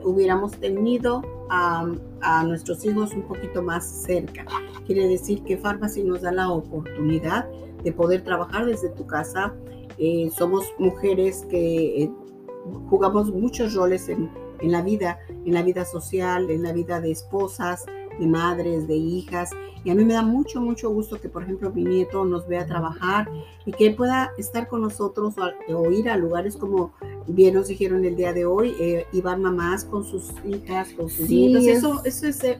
hubiéramos 0.05 0.51
tenido 0.53 1.23
a, 1.49 1.85
nuestros 2.45 2.83
hijos 2.85 3.13
un 3.13 3.23
poquito 3.23 3.61
más 3.61 3.85
cerca. 3.85 4.45
Quiere 4.85 5.07
decir 5.07 5.43
que 5.43 5.57
Pharmacy 5.57 6.03
nos 6.03 6.21
da 6.21 6.31
la 6.31 6.49
oportunidad 6.49 7.47
de 7.85 7.93
poder 7.93 8.23
trabajar 8.23 8.65
desde 8.65 8.89
tu 8.89 9.07
casa. 9.07 9.55
Eh, 9.97 10.29
somos 10.35 10.65
mujeres 10.77 11.45
que 11.49 12.03
eh, 12.03 12.11
jugamos 12.89 13.31
muchos 13.31 13.73
roles 13.75 14.09
en, 14.09 14.29
en 14.59 14.71
la 14.71 14.81
vida, 14.81 15.19
en 15.29 15.53
la 15.53 15.61
vida 15.61 15.85
social, 15.85 16.49
en 16.49 16.63
la 16.63 16.73
vida 16.73 16.99
de 16.99 17.11
esposas, 17.11 17.85
de 18.19 18.27
madres, 18.27 18.87
de 18.87 18.95
hijas. 18.95 19.51
Y 19.83 19.91
a 19.91 19.95
mí 19.95 20.03
me 20.03 20.13
da 20.13 20.23
mucho, 20.23 20.59
mucho 20.61 20.89
gusto 20.89 21.21
que, 21.21 21.29
por 21.29 21.43
ejemplo, 21.43 21.71
mi 21.71 21.83
nieto 21.83 22.25
nos 22.25 22.47
vea 22.47 22.65
trabajar 22.65 23.29
y 23.65 23.71
que 23.71 23.85
él 23.87 23.95
pueda 23.95 24.31
estar 24.37 24.67
con 24.67 24.81
nosotros 24.81 25.35
o, 25.69 25.91
ir 25.91 26.09
a 26.09 26.17
lugares 26.17 26.57
como 26.57 26.91
bien 27.27 27.53
nos 27.53 27.67
dijeron 27.67 28.03
el 28.03 28.15
día 28.15 28.33
de 28.33 28.45
hoy, 28.45 28.75
eh, 28.79 29.05
iban 29.13 29.43
mamás 29.43 29.85
con 29.85 30.03
sus 30.03 30.31
hijas, 30.43 30.91
con 30.93 31.09
sus 31.09 31.29
nietos. 31.29 31.67
Eso, 31.67 32.01
eso, 32.03 32.27
es, 32.27 32.43
eh, 32.43 32.59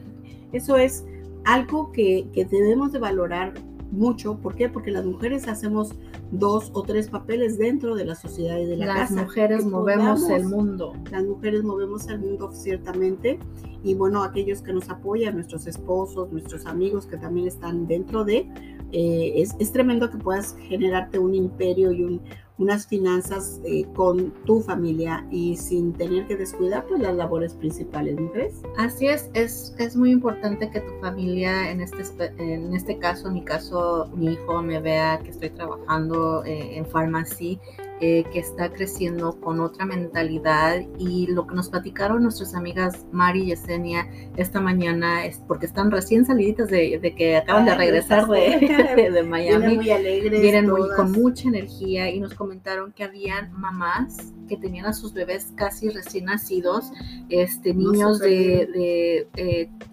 eso 0.52 0.76
es 0.76 1.04
algo 1.44 1.90
que, 1.90 2.28
que 2.32 2.44
debemos 2.44 2.92
de 2.92 3.00
valorar 3.00 3.54
mucho. 3.90 4.38
¿Por 4.38 4.54
qué? 4.54 4.68
Porque 4.68 4.90
las 4.90 5.04
mujeres 5.04 5.48
hacemos 5.48 5.94
dos 6.30 6.70
o 6.74 6.82
tres 6.82 7.08
papeles 7.08 7.58
dentro 7.58 7.94
de 7.94 8.04
la 8.04 8.14
sociedad 8.14 8.58
y 8.58 8.66
de 8.66 8.76
la 8.76 8.86
casa. 8.86 9.14
Las 9.14 9.24
mujeres 9.24 9.64
movemos 9.64 10.28
el 10.28 10.44
mundo. 10.44 10.94
Las 11.10 11.24
mujeres 11.24 11.62
movemos 11.62 12.06
el 12.08 12.18
mundo 12.18 12.50
ciertamente. 12.52 13.38
Y 13.82 13.94
bueno, 13.94 14.22
aquellos 14.22 14.62
que 14.62 14.72
nos 14.72 14.88
apoyan, 14.90 15.34
nuestros 15.34 15.66
esposos, 15.66 16.32
nuestros 16.32 16.66
amigos 16.66 17.06
que 17.06 17.16
también 17.16 17.46
están 17.46 17.86
dentro 17.86 18.24
de, 18.24 18.48
eh, 18.92 19.32
es, 19.36 19.54
es 19.58 19.72
tremendo 19.72 20.10
que 20.10 20.18
puedas 20.18 20.56
generarte 20.68 21.18
un 21.18 21.34
imperio 21.34 21.92
y 21.92 22.02
un, 22.02 22.20
unas 22.58 22.86
finanzas 22.86 23.60
eh, 23.64 23.84
con 23.94 24.30
tu 24.44 24.60
familia 24.60 25.26
y 25.30 25.56
sin 25.56 25.92
tener 25.92 26.26
que 26.26 26.36
descuidar 26.36 26.86
pues, 26.86 27.00
las 27.00 27.14
labores 27.14 27.54
principales, 27.54 28.18
¿no 28.18 28.30
crees? 28.32 28.62
Así 28.78 29.06
es, 29.06 29.30
es, 29.34 29.74
es 29.78 29.96
muy 29.96 30.10
importante 30.10 30.70
que 30.70 30.80
tu 30.80 30.92
familia, 31.00 31.70
en 31.70 31.80
este, 31.80 32.32
en 32.38 32.74
este 32.74 32.98
caso, 32.98 33.28
en 33.28 33.34
mi 33.34 33.44
caso, 33.44 34.10
mi 34.14 34.32
hijo 34.32 34.62
me 34.62 34.80
vea 34.80 35.20
que 35.22 35.30
estoy 35.30 35.50
trabajando 35.50 36.44
eh, 36.44 36.76
en 36.76 36.86
farmacia 36.86 37.58
eh, 38.00 38.24
que 38.30 38.40
está 38.40 38.70
creciendo 38.70 39.40
con 39.40 39.58
otra 39.60 39.86
mentalidad 39.86 40.82
y 40.98 41.28
lo 41.28 41.46
que 41.46 41.54
nos 41.54 41.70
platicaron 41.70 42.22
nuestras 42.22 42.54
amigas 42.54 43.06
Mari 43.10 43.44
y 43.44 43.46
Yesenia 43.46 44.06
esta 44.36 44.60
mañana 44.60 45.24
es 45.24 45.38
porque 45.48 45.64
están 45.64 45.90
recién 45.90 46.26
saliditas 46.26 46.68
de, 46.68 47.14
que 47.16 47.36
acaban 47.38 47.64
de 47.64 47.74
regresar 47.74 48.26
de, 48.28 49.10
de, 49.10 49.22
Miami. 49.22 49.58
Vienen 49.58 49.76
muy 49.76 49.90
alegres. 49.90 50.40
Vienen 50.42 50.68
muy, 50.68 50.90
con 50.94 51.12
mucha 51.12 51.48
energía 51.48 52.10
y 52.10 52.20
nos 52.20 52.34
comentaron 52.34 52.92
que 52.92 53.02
habían 53.02 53.50
mamás 53.52 54.34
que 54.46 54.56
tenían 54.56 54.86
a 54.86 54.92
sus 54.92 55.12
bebés 55.12 55.52
casi 55.56 55.88
recién 55.88 56.26
nacidos, 56.26 56.92
este, 57.30 57.74
niños 57.74 58.20
de 58.20 59.26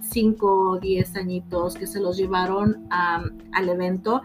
5 0.02 0.70
o 0.72 0.80
10 0.80 1.16
añitos 1.16 1.76
que 1.76 1.88
se 1.88 2.00
los 2.00 2.18
llevaron 2.18 2.86
al 2.90 3.70
evento 3.70 4.22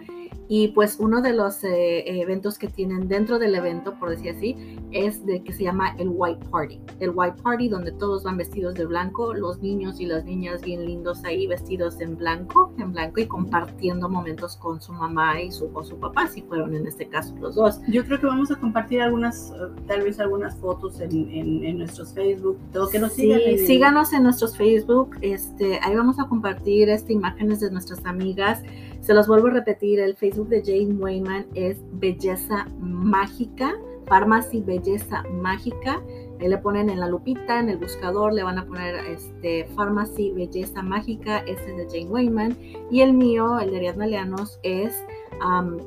y 0.48 0.68
pues 0.68 0.96
uno 0.98 1.20
de 1.20 1.34
los 1.34 1.62
eh, 1.62 2.20
eventos 2.20 2.58
que 2.58 2.68
tienen 2.68 3.06
dentro 3.06 3.38
del 3.38 3.54
evento, 3.54 3.94
por 3.98 4.08
decir 4.08 4.34
así, 4.34 4.78
es 4.90 5.24
de 5.26 5.42
que 5.42 5.52
se 5.52 5.64
llama 5.64 5.94
el 5.98 6.08
White 6.10 6.46
Party. 6.50 6.80
El 7.00 7.12
White 7.14 7.42
Party 7.42 7.68
donde 7.68 7.92
todos 7.92 8.24
van 8.24 8.38
vestidos 8.38 8.74
de 8.74 8.86
blanco, 8.86 9.34
los 9.34 9.60
niños 9.60 10.00
y 10.00 10.06
las 10.06 10.24
niñas 10.24 10.62
bien 10.62 10.86
lindos 10.86 11.22
ahí 11.24 11.46
vestidos 11.46 12.00
en 12.00 12.16
blanco, 12.16 12.72
en 12.78 12.92
blanco 12.92 13.20
y 13.20 13.26
compartiendo 13.26 14.08
momentos 14.08 14.56
con 14.56 14.80
su 14.80 14.92
mamá 14.92 15.40
y 15.42 15.52
su, 15.52 15.70
su 15.82 15.96
papá, 15.98 16.28
si 16.28 16.40
fueron 16.42 16.74
en 16.74 16.86
este 16.86 17.06
caso 17.08 17.34
los 17.38 17.54
dos. 17.54 17.80
Yo 17.86 18.04
creo 18.04 18.18
que 18.18 18.26
vamos 18.26 18.50
a 18.50 18.56
compartir 18.56 19.02
algunas, 19.02 19.52
tal 19.86 20.02
vez 20.02 20.18
algunas 20.18 20.56
fotos 20.56 21.00
en, 21.00 21.12
en, 21.12 21.78
nuestros 21.78 22.14
Facebook, 22.14 22.58
todo 22.72 22.88
que 22.88 22.98
nos 22.98 23.12
sigan. 23.12 23.40
síganos 23.66 24.12
en 24.14 24.22
nuestros 24.22 24.56
Facebook, 24.56 25.16
este, 25.20 25.78
ahí 25.82 25.94
vamos 25.94 26.18
a 26.18 26.26
compartir 26.26 26.88
este, 26.88 27.12
imágenes 27.12 27.60
de 27.60 27.70
nuestras 27.70 28.04
amigas. 28.06 28.62
Se 29.08 29.14
los 29.14 29.26
vuelvo 29.26 29.46
a 29.46 29.52
repetir, 29.52 30.00
el 30.00 30.16
Facebook 30.16 30.48
de 30.48 30.62
Jane 30.62 31.00
Wayman 31.00 31.46
es 31.54 31.78
Belleza 31.92 32.66
Mágica, 32.78 33.72
Pharmacy 34.04 34.60
Belleza 34.60 35.22
Mágica. 35.32 36.02
Ahí 36.38 36.48
le 36.48 36.58
ponen 36.58 36.90
en 36.90 37.00
la 37.00 37.08
lupita, 37.08 37.58
en 37.58 37.70
el 37.70 37.78
buscador, 37.78 38.34
le 38.34 38.42
van 38.42 38.58
a 38.58 38.66
poner 38.66 38.96
este 39.06 39.64
Pharmacy 39.74 40.32
Belleza 40.32 40.82
Mágica, 40.82 41.38
ese 41.38 41.70
es 41.70 41.76
de 41.78 41.86
Jane 41.86 42.12
Wayman. 42.12 42.58
Y 42.90 43.00
el 43.00 43.14
mío, 43.14 43.58
el 43.60 43.70
de 43.70 43.78
Ariadna 43.78 44.06
Leanos, 44.08 44.60
es 44.62 44.94
um, 45.42 45.78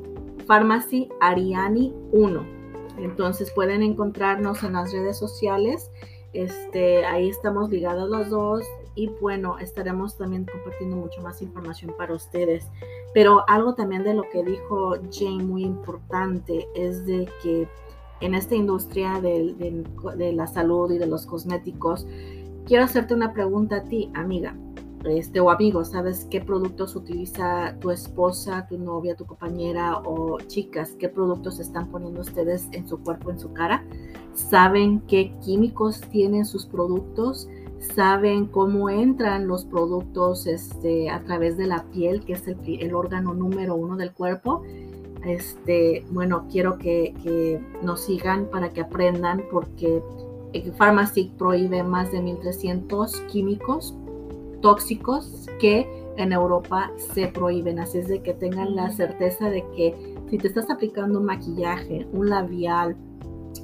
Pharmacy 0.48 1.08
Ariani 1.20 1.94
1. 2.10 2.44
Entonces 2.98 3.52
pueden 3.52 3.84
encontrarnos 3.84 4.64
en 4.64 4.72
las 4.72 4.92
redes 4.92 5.16
sociales. 5.16 5.92
Este, 6.32 7.04
ahí 7.04 7.28
estamos 7.28 7.70
ligados 7.70 8.10
los 8.10 8.30
dos 8.30 8.64
y 8.94 9.08
bueno, 9.20 9.58
estaremos 9.58 10.16
también 10.16 10.44
compartiendo 10.44 10.96
mucho 10.96 11.22
más 11.22 11.40
información 11.40 11.94
para 11.96 12.14
ustedes. 12.14 12.66
Pero 13.14 13.44
algo 13.48 13.74
también 13.74 14.04
de 14.04 14.14
lo 14.14 14.22
que 14.30 14.42
dijo 14.42 14.94
Jane 15.10 15.44
muy 15.44 15.64
importante 15.64 16.66
es 16.74 17.04
de 17.04 17.28
que 17.42 17.68
en 18.22 18.34
esta 18.34 18.54
industria 18.54 19.20
de, 19.20 19.84
la 20.34 20.46
salud 20.46 20.90
y 20.92 20.98
de 20.98 21.06
los 21.06 21.26
cosméticos, 21.26 22.06
quiero 22.66 22.84
hacerte 22.84 23.14
una 23.14 23.32
pregunta 23.32 23.76
a 23.76 23.82
ti, 23.82 24.10
amiga. 24.14 24.56
Este, 25.04 25.40
o 25.40 25.50
amigo, 25.50 25.84
¿sabes 25.84 26.28
qué 26.30 26.40
productos 26.40 26.94
utiliza 26.94 27.74
tu 27.80 27.90
esposa, 27.90 28.68
tu 28.68 28.78
novia, 28.78 29.16
tu 29.16 29.26
compañera 29.26 29.98
o 29.98 30.38
chicas? 30.46 30.94
¿Qué 30.96 31.08
productos 31.08 31.58
están 31.58 31.88
poniendo 31.88 32.20
ustedes 32.20 32.68
en 32.70 32.88
su 32.88 33.00
cuerpo, 33.02 33.30
en 33.30 33.40
su 33.40 33.52
cara? 33.52 33.84
¿Saben 34.32 35.00
qué 35.08 35.34
químicos 35.44 36.00
tienen 36.02 36.44
sus 36.44 36.66
productos? 36.66 37.48
Saben 37.94 38.46
cómo 38.46 38.90
entran 38.90 39.46
los 39.46 39.64
productos 39.64 40.46
este, 40.46 41.10
a 41.10 41.22
través 41.22 41.56
de 41.56 41.66
la 41.66 41.84
piel, 41.84 42.24
que 42.24 42.34
es 42.34 42.46
el, 42.46 42.94
órgano 42.94 43.34
número 43.34 43.74
uno 43.74 43.96
del 43.96 44.12
cuerpo. 44.12 44.62
este, 45.24 46.04
bueno, 46.10 46.46
quiero 46.50 46.78
que, 46.78 47.14
que 47.22 47.60
nos 47.82 48.00
sigan 48.00 48.46
para 48.46 48.70
que 48.70 48.80
aprendan 48.80 49.44
porque 49.50 50.02
Pharmacy 50.76 51.32
prohíbe 51.38 51.82
más 51.82 52.12
de 52.12 52.20
1.300 52.20 53.26
químicos 53.26 53.96
tóxicos 54.60 55.46
que 55.60 55.86
en 56.16 56.32
Europa 56.32 56.90
se 57.14 57.28
prohíben. 57.28 57.78
Así 57.78 57.98
es 57.98 58.08
de 58.08 58.22
que 58.22 58.34
tengan 58.34 58.74
la 58.76 58.90
certeza 58.90 59.50
de 59.50 59.64
que 59.74 60.16
si 60.30 60.38
te 60.38 60.48
estás 60.48 60.70
aplicando 60.70 61.18
un 61.18 61.26
maquillaje, 61.26 62.06
un 62.12 62.28
labial, 62.30 62.96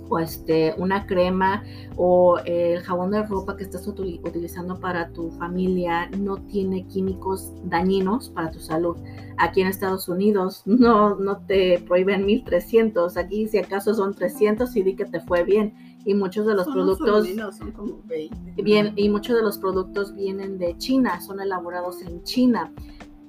o 0.09 0.19
este, 0.19 0.75
una 0.79 1.07
crema 1.07 1.63
o 1.97 2.39
el 2.45 2.81
jabón 2.81 3.11
de 3.11 3.23
ropa 3.23 3.57
que 3.57 3.65
estás 3.65 3.87
utilizando 3.87 4.79
para 4.79 5.11
tu 5.11 5.31
familia 5.33 6.09
no 6.19 6.37
tiene 6.37 6.87
químicos 6.87 7.53
dañinos 7.65 8.31
para 8.31 8.51
tu 8.51 8.61
salud. 8.61 8.97
Aquí 9.37 9.61
en 9.61 9.69
Estados 9.69 10.09
Unidos 10.09 10.63
no, 10.67 11.17
no 11.17 11.39
te 11.39 11.79
prohíben 11.81 12.27
1300, 12.27 13.17
aquí 13.17 13.49
si 13.49 13.59
acaso 13.59 13.95
son 13.95 14.15
300 14.15 14.75
y 14.77 14.83
di 14.83 14.97
que 14.97 15.05
te 15.05 15.21
fue 15.21 15.45
bien. 15.45 15.75
Y 16.05 16.15
muchos 16.15 16.47
de 16.47 16.55
los 16.55 16.67
productos 16.67 17.29
son 17.59 17.73
como 17.73 18.01
20. 18.07 18.63
Bien, 18.63 18.93
y 18.97 19.11
muchos 19.11 19.37
de 19.37 19.43
los 19.43 19.59
productos 19.59 20.15
vienen 20.15 20.57
de 20.57 20.77
China, 20.79 21.21
son 21.21 21.41
elaborados 21.41 22.01
en 22.03 22.23
China. 22.23 22.73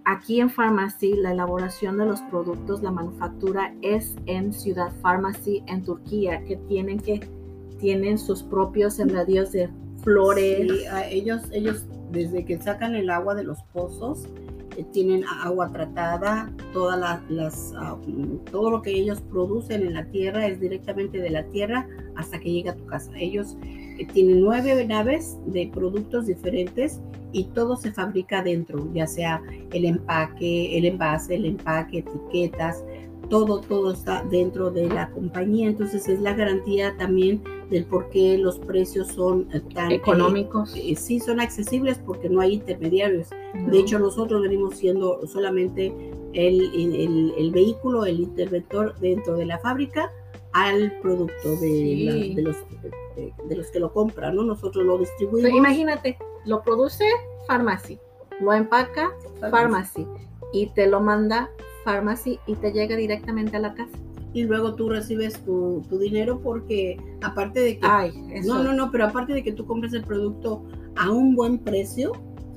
Aquí 0.09 0.39
en 0.39 0.49
Pharmacy, 0.49 1.13
la 1.17 1.33
elaboración 1.33 1.99
de 1.99 2.05
los 2.07 2.19
productos, 2.21 2.81
la 2.81 2.89
manufactura 2.89 3.75
es 3.83 4.15
en 4.25 4.51
Ciudad 4.51 4.91
Pharmacy 5.03 5.61
en 5.67 5.83
Turquía, 5.83 6.43
que 6.45 6.55
tienen 6.67 6.99
que 6.99 7.19
tienen 7.79 8.17
sus 8.17 8.41
propios 8.41 8.95
sembradíos 8.95 9.51
de 9.51 9.69
flores. 10.01 10.67
Sí, 10.67 10.85
ellos, 11.11 11.43
ellos 11.51 11.85
desde 12.11 12.43
que 12.43 12.59
sacan 12.59 12.95
el 12.95 13.11
agua 13.11 13.35
de 13.35 13.43
los 13.43 13.61
pozos, 13.71 14.27
eh, 14.77 14.85
tienen 14.91 15.25
agua 15.43 15.71
tratada, 15.71 16.51
todas 16.73 17.21
las, 17.29 17.73
ah, 17.77 17.95
todo 18.49 18.71
lo 18.71 18.81
que 18.81 18.89
ellos 18.89 19.21
producen 19.21 19.83
en 19.83 19.93
la 19.93 20.05
tierra 20.05 20.47
es 20.47 20.59
directamente 20.59 21.19
de 21.19 21.29
la 21.29 21.43
tierra 21.43 21.87
hasta 22.15 22.39
que 22.39 22.51
llega 22.51 22.71
a 22.71 22.75
tu 22.75 22.87
casa. 22.87 23.11
Ellos 23.15 23.57
eh, 23.63 24.07
tienen 24.11 24.41
nueve 24.41 24.83
naves 24.87 25.37
de 25.45 25.69
productos 25.71 26.25
diferentes 26.25 26.99
y 27.31 27.45
todo 27.45 27.75
se 27.75 27.91
fabrica 27.91 28.41
dentro, 28.41 28.87
ya 28.93 29.07
sea 29.07 29.41
el 29.71 29.85
empaque, 29.85 30.77
el 30.77 30.85
envase, 30.85 31.35
el 31.35 31.45
empaque, 31.45 31.99
etiquetas, 31.99 32.83
todo, 33.29 33.61
todo 33.61 33.93
está 33.93 34.23
dentro 34.29 34.71
de 34.71 34.89
la 34.89 35.09
compañía. 35.11 35.67
Entonces 35.67 36.07
es 36.07 36.19
la 36.19 36.33
garantía 36.33 36.95
también 36.97 37.41
del 37.69 37.85
por 37.85 38.09
qué 38.09 38.37
los 38.37 38.59
precios 38.59 39.07
son 39.09 39.47
eh, 39.53 39.61
tan 39.73 39.91
eh, 39.91 39.95
económicos. 39.95 40.75
Eh, 40.75 40.95
sí, 40.95 41.19
son 41.19 41.39
accesibles 41.39 41.99
porque 42.03 42.29
no 42.29 42.41
hay 42.41 42.55
intermediarios. 42.55 43.29
De 43.69 43.79
hecho, 43.79 43.99
nosotros 43.99 44.41
venimos 44.41 44.77
siendo 44.77 45.25
solamente 45.27 45.93
el, 46.33 47.33
el, 47.37 47.51
vehículo, 47.51 48.05
el 48.05 48.19
interventor 48.19 48.95
dentro 48.99 49.35
de 49.35 49.45
la 49.45 49.59
fábrica 49.59 50.11
al 50.53 50.99
producto 51.01 51.55
de, 51.57 52.33
de, 52.35 52.41
los, 52.41 52.57
de, 53.47 53.55
los 53.55 53.67
que 53.67 53.79
lo 53.79 53.93
compran, 53.93 54.35
¿no? 54.35 54.43
Nosotros 54.43 54.83
lo 54.83 54.97
distribuimos. 54.97 55.51
imagínate, 55.51 56.17
lo 56.45 56.61
produce 56.61 57.05
Pharmacy, 57.47 57.99
lo 58.39 58.53
empaca 58.53 59.11
Pharmacy 59.51 60.05
y 60.53 60.67
te 60.67 60.87
lo 60.87 60.99
manda 61.01 61.49
Pharmacy 61.85 62.39
y 62.47 62.55
te 62.55 62.71
llega 62.71 62.95
directamente 62.95 63.57
a 63.57 63.59
la 63.59 63.73
casa. 63.73 63.97
Y 64.33 64.43
luego 64.43 64.75
tú 64.75 64.89
recibes 64.89 65.43
tu, 65.43 65.83
dinero 65.89 66.39
porque 66.39 66.97
aparte 67.21 67.61
de 67.61 67.79
que... 67.79 67.87
Ay, 67.87 68.11
No, 68.45 68.61
no, 68.61 68.73
no, 68.73 68.91
pero 68.91 69.05
aparte 69.05 69.33
de 69.33 69.43
que 69.43 69.51
tú 69.51 69.65
compres 69.65 69.93
el 69.93 70.03
producto 70.03 70.63
a 70.95 71.09
un 71.09 71.35
buen 71.35 71.57
precio, 71.57 72.11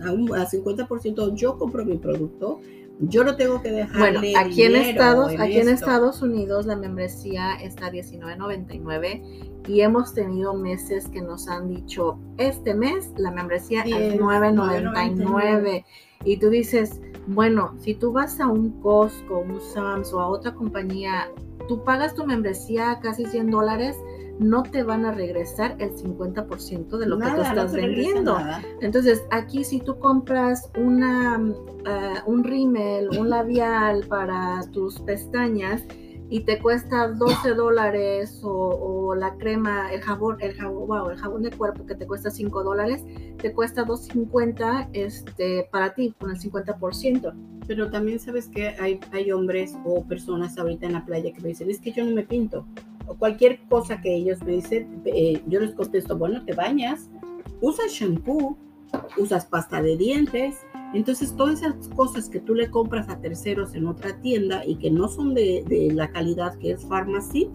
a, 0.04 0.12
un, 0.12 0.34
a 0.34 0.46
50% 0.46 1.34
yo 1.34 1.56
compro 1.58 1.84
mi 1.84 1.96
producto, 1.96 2.60
yo 3.08 3.24
no 3.24 3.36
tengo 3.36 3.60
que 3.62 3.72
dejar 3.72 3.98
bueno 3.98 4.20
aquí 4.38 4.62
en 4.62 4.76
Estados 4.76 5.32
aquí 5.38 5.58
en 5.58 5.68
Estados 5.68 6.22
Unidos 6.22 6.66
la 6.66 6.76
membresía 6.76 7.54
está 7.54 7.90
19.99 7.90 9.62
y 9.66 9.80
hemos 9.80 10.14
tenido 10.14 10.54
meses 10.54 11.08
que 11.08 11.20
nos 11.20 11.48
han 11.48 11.68
dicho 11.68 12.18
este 12.38 12.74
mes 12.74 13.10
la 13.16 13.30
membresía 13.30 13.82
es 13.82 14.14
9.99 14.14 15.84
y 16.24 16.36
tú 16.36 16.50
dices 16.50 17.00
bueno 17.26 17.74
si 17.80 17.94
tú 17.94 18.12
vas 18.12 18.40
a 18.40 18.46
un 18.46 18.80
Costco 18.80 19.40
un 19.40 19.60
Sam's 19.60 20.12
o 20.12 20.20
a 20.20 20.28
otra 20.28 20.54
compañía 20.54 21.28
tú 21.66 21.82
pagas 21.82 22.14
tu 22.14 22.24
membresía 22.24 23.00
casi 23.02 23.26
100 23.26 23.50
dólares 23.50 23.96
no 24.42 24.62
te 24.62 24.82
van 24.82 25.04
a 25.04 25.12
regresar 25.12 25.76
el 25.78 25.90
50% 25.92 26.98
de 26.98 27.06
lo 27.06 27.18
que 27.18 27.30
tú 27.30 27.40
estás 27.42 27.72
vendiendo. 27.72 28.38
Entonces, 28.80 29.22
aquí 29.30 29.64
si 29.64 29.80
tú 29.80 29.98
compras 29.98 30.70
una, 30.76 31.40
eh, 31.86 32.14
un 32.26 32.44
rímel, 32.44 33.08
un 33.18 33.30
labial 33.30 34.04
para 34.08 34.60
tus 34.72 35.00
pestañas, 35.00 35.82
y 36.32 36.40
te 36.40 36.58
cuesta 36.58 37.08
12 37.08 37.52
dólares 37.52 38.40
o, 38.42 39.14
la 39.14 39.36
crema, 39.36 39.92
el 39.92 40.00
jabón, 40.00 40.38
el 40.40 40.54
jabón, 40.54 40.86
wow, 40.88 41.10
el 41.10 41.18
jabón 41.18 41.42
de 41.42 41.50
cuerpo 41.50 41.84
que 41.84 41.94
te 41.94 42.06
cuesta 42.06 42.30
5 42.30 42.64
dólares, 42.64 43.04
te 43.36 43.52
cuesta 43.52 43.84
2.50 43.84 44.88
este, 44.94 45.68
para 45.70 45.92
ti 45.92 46.14
con 46.18 46.30
el 46.30 46.38
50%. 46.38 47.34
Pero 47.66 47.90
también 47.90 48.18
sabes 48.18 48.48
que 48.48 48.68
hay, 48.68 48.98
hay 49.12 49.30
hombres 49.30 49.76
o 49.84 50.06
personas 50.06 50.56
ahorita 50.56 50.86
en 50.86 50.94
la 50.94 51.04
playa 51.04 51.34
que 51.34 51.40
me 51.42 51.48
dicen, 51.48 51.68
es 51.68 51.80
que 51.80 51.92
yo 51.92 52.02
no 52.02 52.12
me 52.12 52.22
pinto 52.22 52.66
o 53.06 53.14
cualquier 53.14 53.60
cosa 53.68 54.00
que 54.00 54.14
ellos 54.14 54.42
me 54.42 54.52
dicen, 54.52 55.02
eh, 55.04 55.42
yo 55.46 55.60
les 55.60 55.74
contesto, 55.74 56.16
bueno, 56.16 56.44
te 56.44 56.54
bañas, 56.54 57.10
usas 57.60 57.92
shampoo, 57.92 58.56
usas 59.16 59.46
pasta 59.46 59.82
de 59.82 59.96
dientes. 59.96 60.56
Entonces, 60.94 61.34
todas 61.34 61.62
esas 61.62 61.88
cosas 61.88 62.28
que 62.28 62.40
tú 62.40 62.54
le 62.54 62.70
compras 62.70 63.08
a 63.08 63.18
terceros 63.20 63.74
en 63.74 63.86
otra 63.86 64.20
tienda 64.20 64.64
y 64.66 64.76
que 64.76 64.90
no 64.90 65.08
son 65.08 65.34
de, 65.34 65.64
de 65.66 65.92
la 65.92 66.10
calidad 66.10 66.58
que 66.58 66.72
es 66.72 66.84
Pharmacy, 66.84 67.48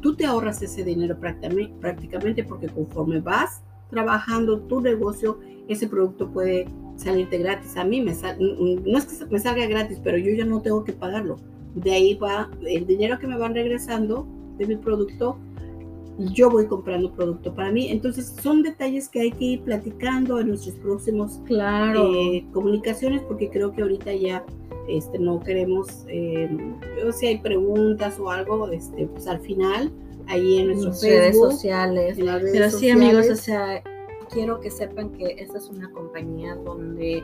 tú 0.00 0.14
te 0.14 0.26
ahorras 0.26 0.62
ese 0.62 0.84
dinero 0.84 1.18
prácticamente, 1.18 2.44
porque 2.44 2.68
conforme 2.68 3.20
vas 3.20 3.62
trabajando 3.90 4.60
tu 4.60 4.80
negocio, 4.80 5.40
ese 5.68 5.88
producto 5.88 6.30
puede 6.30 6.68
salirte 6.96 7.38
gratis. 7.38 7.76
A 7.76 7.84
mí 7.84 8.00
me 8.00 8.12
no 8.12 8.98
es 8.98 9.04
que 9.06 9.26
me 9.26 9.38
salga 9.38 9.66
gratis, 9.66 10.00
pero 10.02 10.18
yo 10.18 10.32
ya 10.32 10.44
no 10.44 10.60
tengo 10.60 10.84
que 10.84 10.92
pagarlo. 10.92 11.36
De 11.74 11.92
ahí 11.92 12.14
va 12.14 12.50
el 12.66 12.86
dinero 12.86 13.18
que 13.18 13.26
me 13.26 13.36
van 13.36 13.54
regresando 13.54 14.26
de 14.58 14.66
mi 14.66 14.76
producto, 14.76 15.38
yo 16.18 16.50
voy 16.50 16.66
comprando 16.66 17.12
producto 17.12 17.54
para 17.54 17.70
mí. 17.70 17.90
Entonces 17.90 18.34
son 18.42 18.62
detalles 18.62 19.08
que 19.08 19.20
hay 19.20 19.32
que 19.32 19.44
ir 19.44 19.62
platicando 19.62 20.40
en 20.40 20.48
nuestros 20.48 20.74
próximos 20.76 21.40
claro. 21.46 22.12
Eh, 22.14 22.44
comunicaciones 22.52 23.22
porque 23.22 23.48
creo 23.48 23.72
que 23.72 23.82
ahorita 23.82 24.12
ya 24.12 24.44
este, 24.88 25.18
no 25.18 25.40
queremos, 25.40 26.04
eh, 26.08 26.48
si 27.12 27.26
hay 27.26 27.38
preguntas 27.38 28.18
o 28.18 28.30
algo, 28.30 28.68
este, 28.68 29.06
pues 29.06 29.26
al 29.28 29.40
final 29.40 29.92
ahí 30.26 30.58
en 30.58 30.68
nuestras 30.68 31.02
redes 31.02 31.36
sociales. 31.36 32.18
Pero 32.52 32.70
sí 32.70 32.90
amigos, 32.90 33.28
o 33.30 33.36
sea, 33.36 33.82
quiero 34.30 34.60
que 34.60 34.70
sepan 34.70 35.10
que 35.10 35.36
esta 35.38 35.58
es 35.58 35.68
una 35.68 35.90
compañía 35.92 36.54
donde 36.56 37.22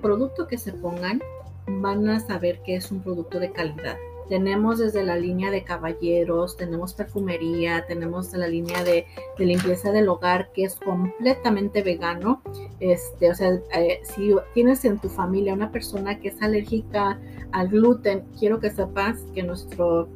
producto 0.00 0.46
que 0.46 0.58
se 0.58 0.72
pongan 0.72 1.20
van 1.66 2.08
a 2.08 2.20
saber 2.20 2.60
que 2.62 2.76
es 2.76 2.90
un 2.90 3.00
producto 3.00 3.40
de 3.40 3.50
calidad 3.50 3.96
tenemos 4.28 4.78
desde 4.78 5.04
la 5.04 5.16
línea 5.16 5.50
de 5.50 5.64
caballeros, 5.64 6.56
tenemos 6.56 6.94
perfumería, 6.94 7.84
tenemos 7.86 8.32
la 8.32 8.48
línea 8.48 8.82
de, 8.84 9.06
limpieza 9.38 9.92
del 9.92 10.08
hogar 10.08 10.50
que 10.52 10.64
es 10.64 10.76
completamente 10.76 11.82
vegano. 11.82 12.42
Este, 12.80 13.30
o 13.30 13.34
sea, 13.34 13.60
eh, 13.74 14.00
si 14.02 14.34
tienes 14.54 14.84
en 14.84 14.98
tu 14.98 15.08
familia 15.08 15.54
una 15.54 15.70
persona 15.70 16.18
que 16.18 16.28
es 16.28 16.42
alérgica 16.42 17.18
al 17.52 17.68
gluten, 17.68 18.24
quiero 18.38 18.60
que 18.60 18.70
sepas 18.70 19.20
que 19.34 19.42
nuestro, 19.42 20.08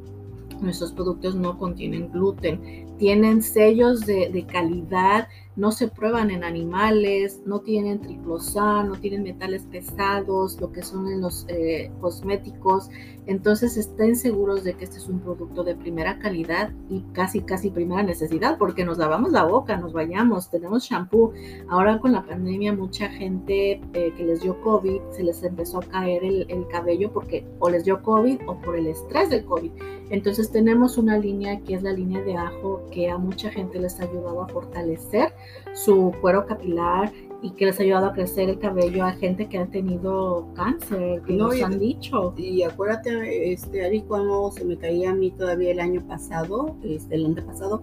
nuestros 0.61 0.91
productos 0.91 1.35
no 1.35 1.57
contienen 1.57 2.11
gluten. 2.11 2.88
Tienen 2.99 3.41
sellos 3.41 4.01
de, 4.01 4.45
calidad 4.51 5.29
no 5.55 5.71
se 5.73 5.89
prueban 5.89 6.31
en 6.31 6.45
animales, 6.45 7.41
no 7.45 7.59
tienen 7.59 7.99
triclosan, 7.99 8.87
no 8.87 8.95
tienen 8.95 9.23
metales 9.23 9.63
pesados, 9.63 10.59
lo 10.61 10.71
que 10.71 10.83
son 10.83 11.07
en 11.07 11.19
los 11.19 11.45
eh, 11.49 11.91
cosméticos. 11.99 12.89
Entonces 13.25 13.75
estén 13.75 14.15
seguros 14.15 14.63
de 14.63 14.73
que 14.73 14.85
este 14.85 14.97
es 14.97 15.07
un 15.07 15.19
producto 15.19 15.63
de 15.63 15.75
primera 15.75 16.19
calidad 16.19 16.71
y 16.89 17.01
casi, 17.13 17.41
casi 17.41 17.69
primera 17.69 18.03
necesidad, 18.03 18.57
porque 18.57 18.85
nos 18.85 18.97
lavamos 18.97 19.31
la 19.31 19.43
boca, 19.43 19.75
nos 19.75 19.91
bañamos, 19.91 20.49
tenemos 20.49 20.83
shampoo. 20.83 21.33
Ahora 21.67 21.99
con 21.99 22.13
la 22.13 22.25
pandemia 22.25 22.73
mucha 22.73 23.09
gente 23.09 23.81
eh, 23.93 24.13
que 24.15 24.23
les 24.23 24.41
dio 24.41 24.61
COVID 24.61 25.01
se 25.11 25.23
les 25.23 25.43
empezó 25.43 25.79
a 25.79 25.83
caer 25.83 26.23
el, 26.23 26.45
el 26.49 26.67
cabello 26.67 27.11
porque 27.11 27.45
o 27.59 27.69
les 27.69 27.83
dio 27.83 28.01
COVID 28.01 28.39
o 28.47 28.55
por 28.61 28.77
el 28.77 28.87
estrés 28.87 29.29
del 29.29 29.43
COVID. 29.45 29.71
Entonces 30.09 30.51
tenemos 30.51 30.97
una 30.97 31.17
línea 31.17 31.59
que 31.61 31.75
es 31.75 31.83
la 31.83 31.93
línea 31.93 32.21
de 32.21 32.35
ajo 32.35 32.83
que 32.91 33.09
a 33.09 33.17
mucha 33.17 33.49
gente 33.49 33.79
les 33.79 33.99
ha 33.99 34.03
ayudado 34.03 34.41
a 34.41 34.47
fortalecer 34.47 35.33
su 35.73 36.11
cuero 36.21 36.45
capilar 36.45 37.11
y 37.41 37.51
que 37.51 37.65
les 37.65 37.79
ha 37.79 37.83
ayudado 37.83 38.07
a 38.07 38.13
crecer 38.13 38.49
el 38.49 38.59
cabello 38.59 39.05
a 39.05 39.11
gente 39.13 39.47
que 39.47 39.57
ha 39.57 39.65
tenido 39.65 40.47
cáncer, 40.55 41.21
que 41.21 41.33
nos 41.33 41.61
han 41.61 41.79
dicho. 41.79 42.33
Y 42.35 42.63
acuérdate, 42.63 43.53
este, 43.53 43.85
Ari, 43.85 44.01
cuando 44.01 44.51
se 44.51 44.65
me 44.65 44.77
caía 44.77 45.11
a 45.11 45.15
mí 45.15 45.31
todavía 45.31 45.71
el 45.71 45.79
año 45.79 46.05
pasado, 46.05 46.75
este, 46.83 47.15
el 47.15 47.25
año 47.27 47.45
pasado, 47.45 47.81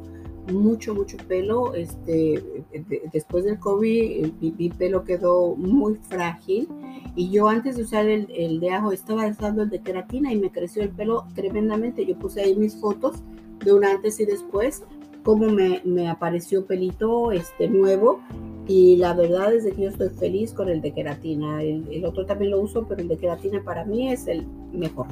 mucho, 0.53 0.95
mucho 0.95 1.17
pelo. 1.29 1.75
Este, 1.75 2.43
después 3.13 3.45
del 3.45 3.59
COVID, 3.59 4.33
mi, 4.41 4.69
pelo 4.71 5.05
quedó 5.05 5.57
muy 5.57 5.95
frágil. 5.95 6.69
Y 7.15 7.31
yo 7.31 7.49
antes 7.49 7.77
de 7.77 7.83
usar 7.83 8.07
el, 8.07 8.29
el, 8.35 8.61
de 8.61 8.71
ajo 8.71 8.93
estaba 8.93 9.27
usando 9.27 9.63
el 9.63 9.71
de 9.71 9.81
queratina 9.81 10.33
y 10.33 10.37
me 10.37 10.51
creció 10.51 10.83
el 10.83 10.91
pelo 10.91 11.27
tremendamente. 11.35 12.05
Yo 12.05 12.17
puse 12.19 12.43
ahí 12.43 12.55
mis 12.57 12.77
fotos 12.77 13.17
de 13.65 13.73
un 13.73 13.85
antes 13.85 14.21
y 14.21 14.27
después, 14.27 14.83
cómo 15.23 15.47
me, 15.47 15.81
me 15.85 16.09
apareció 16.09 16.67
pelito 16.67 17.33
este, 17.33 17.69
nuevo. 17.69 18.21
Y 18.69 18.97
la 18.97 19.15
verdad 19.15 19.55
es 19.55 19.65
que 19.65 19.83
yo 19.83 19.89
estoy 19.89 20.09
feliz 20.11 20.53
con 20.53 20.69
el 20.69 20.81
de 20.81 20.93
queratina. 20.93 21.63
El, 21.63 21.87
el, 21.91 22.05
otro 22.05 22.27
también 22.27 22.51
lo 22.51 22.61
uso, 22.61 22.87
pero 22.89 23.01
el 23.01 23.09
de 23.09 23.17
queratina 23.17 23.63
para 23.63 23.85
mí 23.85 24.13
es 24.13 24.27
el 24.27 24.47
mejor. 24.73 25.07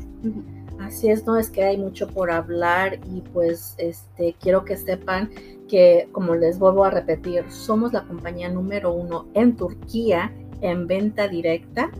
Así 0.80 1.08
es, 1.08 1.24
no 1.24 1.38
es 1.38 1.50
que 1.50 1.62
hay 1.62 1.76
mucho 1.76 2.08
por 2.08 2.30
hablar 2.30 2.98
y 3.14 3.20
pues 3.20 3.74
este 3.78 4.34
quiero 4.40 4.64
que 4.64 4.76
sepan 4.76 5.30
que 5.68 6.08
como 6.12 6.34
les 6.34 6.58
vuelvo 6.58 6.84
a 6.84 6.90
repetir, 6.90 7.44
somos 7.48 7.92
la 7.92 8.04
compañía 8.04 8.48
número 8.50 8.92
uno 8.92 9.26
en 9.34 9.56
Turquía 9.56 10.32
en 10.64 10.86
venta 10.86 11.28
directa. 11.28 11.90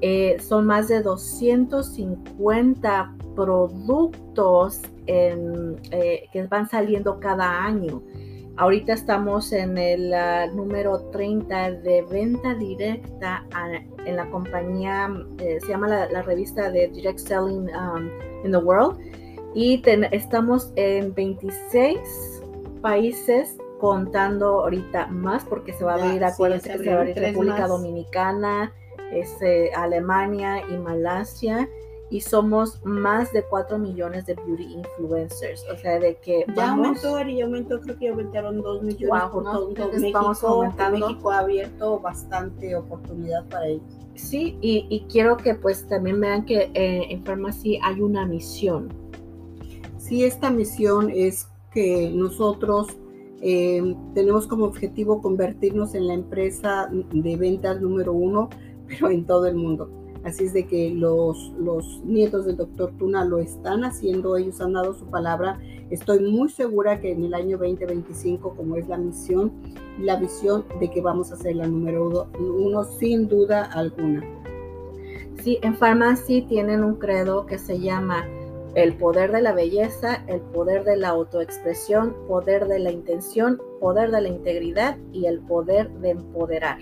Eh, 0.00 0.36
son 0.40 0.66
más 0.66 0.88
de 0.88 1.00
250 1.00 3.14
productos 3.34 4.82
eh, 5.06 6.28
que 6.32 6.46
van 6.46 6.68
saliendo 6.68 7.20
cada 7.20 7.64
año. 7.64 8.02
Ahorita 8.58 8.94
estamos 8.94 9.52
en 9.52 9.76
el 9.76 10.14
ah, 10.14 10.46
número 10.46 11.00
30 11.12 11.72
de 11.72 12.02
venta 12.10 12.54
directa 12.54 13.44
en 14.06 14.16
la 14.16 14.30
compañía, 14.30 15.12
eh, 15.38 15.58
se 15.60 15.68
llama 15.68 15.88
la, 15.88 16.22
revista 16.22 16.70
de 16.70 16.88
Direct 16.88 17.18
Selling 17.18 17.68
um, 17.74 18.08
in 18.44 18.52
the 18.52 18.58
World. 18.58 18.98
Y 19.54 19.82
estamos 20.10 20.72
en 20.76 21.14
26 21.14 21.98
países 22.80 23.58
contando 23.78 24.60
ahorita 24.60 25.06
más 25.08 25.44
porque 25.44 25.72
se 25.72 25.84
va 25.84 25.94
a 25.94 26.04
abrir, 26.04 26.24
acuérdense 26.24 26.72
que 26.72 26.78
se 26.78 26.90
va 26.90 26.96
a 26.96 27.00
abrir 27.00 27.16
República 27.16 27.66
Dominicana, 27.66 28.72
este, 29.12 29.72
Alemania 29.74 30.62
y 30.68 30.76
Malasia 30.78 31.68
y 32.08 32.20
somos 32.20 32.80
más 32.84 33.32
de 33.32 33.42
4 33.42 33.78
millones 33.78 34.26
de 34.26 34.34
beauty 34.34 34.74
influencers. 34.74 35.64
O 35.72 35.76
sea, 35.76 35.98
de 35.98 36.16
que 36.16 36.44
ya 36.54 36.70
aumentó, 36.70 37.20
ya 37.20 37.44
aumentó, 37.44 37.80
creo 37.80 37.98
que 37.98 38.08
aumentaron 38.08 38.62
2 38.62 38.82
millones 38.82 39.22
por 39.32 39.44
todo, 39.44 39.68
México, 39.70 40.34
México 40.92 41.30
ha 41.30 41.38
abierto 41.38 41.98
bastante 41.98 42.76
oportunidad 42.76 43.44
para 43.48 43.66
ellos. 43.66 43.82
Sí, 44.14 44.56
y, 44.62 45.04
quiero 45.10 45.36
que 45.36 45.54
pues 45.54 45.86
también 45.88 46.20
vean 46.20 46.46
que 46.46 46.70
eh, 46.72 47.06
en 47.10 47.22
Pharmacy 47.22 47.78
hay 47.82 48.00
una 48.00 48.24
misión. 48.24 48.88
Sí, 49.98 50.24
esta 50.24 50.50
misión 50.50 51.10
es 51.10 51.48
que 51.72 52.10
nosotros 52.14 52.96
eh, 53.42 53.94
tenemos 54.14 54.46
como 54.46 54.64
objetivo 54.64 55.20
convertirnos 55.20 55.94
en 55.94 56.06
la 56.06 56.14
empresa 56.14 56.88
de 56.90 57.36
ventas 57.36 57.80
número 57.80 58.12
uno, 58.12 58.48
pero 58.88 59.10
en 59.10 59.24
todo 59.24 59.46
el 59.46 59.56
mundo 59.56 59.90
Así 60.26 60.42
es 60.42 60.52
de 60.52 60.66
que 60.66 60.90
los, 60.90 61.52
los 61.56 62.02
nietos 62.04 62.46
del 62.46 62.56
doctor 62.56 62.90
Tuna 62.98 63.24
lo 63.24 63.38
están 63.38 63.84
haciendo, 63.84 64.36
ellos 64.36 64.60
han 64.60 64.72
dado 64.72 64.92
su 64.92 65.06
palabra. 65.06 65.60
Estoy 65.88 66.18
muy 66.18 66.48
segura 66.48 67.00
que 67.00 67.12
en 67.12 67.22
el 67.22 67.32
año 67.32 67.58
2025, 67.58 68.56
como 68.56 68.74
es 68.74 68.88
la 68.88 68.98
misión 68.98 69.52
la 70.00 70.16
visión 70.16 70.64
de 70.80 70.90
que 70.90 71.00
vamos 71.00 71.30
a 71.30 71.36
ser 71.36 71.54
la 71.54 71.68
número 71.68 72.26
uno, 72.40 72.84
sin 72.84 73.28
duda 73.28 73.66
alguna. 73.66 74.24
Sí, 75.44 75.58
en 75.62 75.76
Pharmacy 75.76 76.42
tienen 76.42 76.82
un 76.82 76.96
credo 76.96 77.46
que 77.46 77.56
se 77.56 77.78
llama 77.78 78.26
el 78.76 78.94
poder 78.94 79.32
de 79.32 79.40
la 79.40 79.54
belleza, 79.54 80.22
el 80.28 80.42
poder 80.42 80.84
de 80.84 80.98
la 80.98 81.08
autoexpresión, 81.08 82.14
poder 82.28 82.68
de 82.68 82.78
la 82.78 82.92
intención, 82.92 83.58
poder 83.80 84.10
de 84.10 84.20
la 84.20 84.28
integridad 84.28 84.98
y 85.14 85.24
el 85.24 85.40
poder 85.40 85.90
de 86.00 86.10
empoderar. 86.10 86.78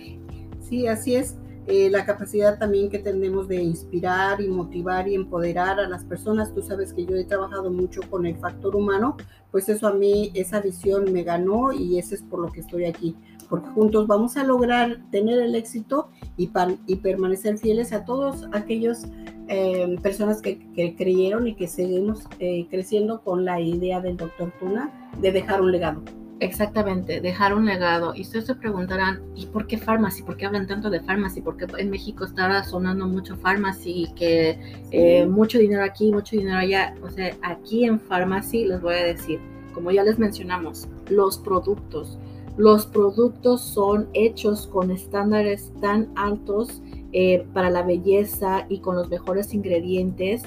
Sí, 0.58 0.88
así 0.88 1.14
es. 1.14 1.36
Eh, 1.68 1.88
la 1.90 2.04
capacidad 2.04 2.58
también 2.58 2.90
que 2.90 2.98
tenemos 2.98 3.46
de 3.46 3.62
inspirar 3.62 4.40
y 4.40 4.48
motivar 4.48 5.06
y 5.06 5.14
empoderar 5.14 5.78
a 5.78 5.88
las 5.88 6.04
personas. 6.04 6.52
Tú 6.52 6.62
sabes 6.62 6.92
que 6.92 7.06
yo 7.06 7.14
he 7.14 7.24
trabajado 7.24 7.70
mucho 7.70 8.00
con 8.10 8.26
el 8.26 8.36
factor 8.38 8.74
humano, 8.74 9.16
pues 9.52 9.68
eso 9.68 9.86
a 9.86 9.94
mí, 9.94 10.32
esa 10.34 10.60
visión 10.60 11.12
me 11.12 11.22
ganó 11.22 11.72
y 11.72 12.00
ese 12.00 12.16
es 12.16 12.22
por 12.22 12.40
lo 12.40 12.50
que 12.50 12.60
estoy 12.60 12.86
aquí, 12.86 13.16
porque 13.44 13.68
juntos 13.70 14.06
vamos 14.06 14.36
a 14.36 14.44
lograr 14.44 14.98
tener 15.10 15.38
el 15.40 15.54
éxito 15.54 16.08
y, 16.36 16.50
y 16.86 16.96
permanecer 16.96 17.58
fieles 17.58 17.92
a 17.92 18.04
todos 18.04 18.48
aquellos 18.52 19.06
eh, 19.48 19.98
personas 20.02 20.40
que, 20.40 20.58
creyeron 20.96 21.46
y 21.46 21.54
que 21.54 21.68
seguimos 21.68 22.24
eh, 22.38 22.66
creciendo 22.70 23.20
con 23.22 23.44
la 23.44 23.60
idea 23.60 24.00
del 24.00 24.16
doctor 24.16 24.52
Tuna 24.58 24.90
de 25.20 25.32
dejar 25.32 25.60
un 25.60 25.70
legado. 25.70 26.02
Exactamente, 26.40 27.20
dejar 27.20 27.54
un 27.54 27.66
legado. 27.66 28.14
Y 28.14 28.22
ustedes 28.22 28.46
se 28.46 28.54
preguntarán, 28.54 29.20
¿y 29.34 29.46
por 29.46 29.66
qué 29.66 29.78
Pharmacy? 29.78 30.22
¿Por 30.22 30.36
qué 30.36 30.46
hablan 30.46 30.66
tanto 30.66 30.90
de 30.90 31.00
Pharmacy? 31.00 31.42
Porque 31.42 31.66
en 31.78 31.90
México 31.90 32.24
está 32.24 32.62
sonando 32.64 33.06
mucho 33.06 33.36
Pharmacy, 33.36 34.08
que 34.16 34.58
eh, 34.90 35.26
mucho 35.26 35.58
dinero 35.58 35.84
aquí, 35.84 36.10
mucho 36.10 36.36
dinero 36.36 36.58
allá. 36.58 36.94
O 37.02 37.10
sea, 37.10 37.36
aquí 37.42 37.84
en 37.84 38.00
Pharmacy 38.00 38.64
les 38.64 38.80
voy 38.80 38.94
a 38.94 39.04
decir, 39.04 39.40
como 39.74 39.90
ya 39.90 40.02
les 40.02 40.18
mencionamos, 40.18 40.88
los 41.08 41.38
productos. 41.38 42.18
Los 42.56 42.86
productos 42.86 43.62
son 43.62 44.08
hechos 44.14 44.66
con 44.66 44.90
estándares 44.90 45.72
tan 45.80 46.10
altos 46.14 46.82
eh, 47.12 47.46
para 47.52 47.70
la 47.70 47.82
belleza 47.82 48.66
y 48.68 48.78
con 48.78 48.96
los 48.96 49.08
mejores 49.08 49.54
ingredientes 49.54 50.44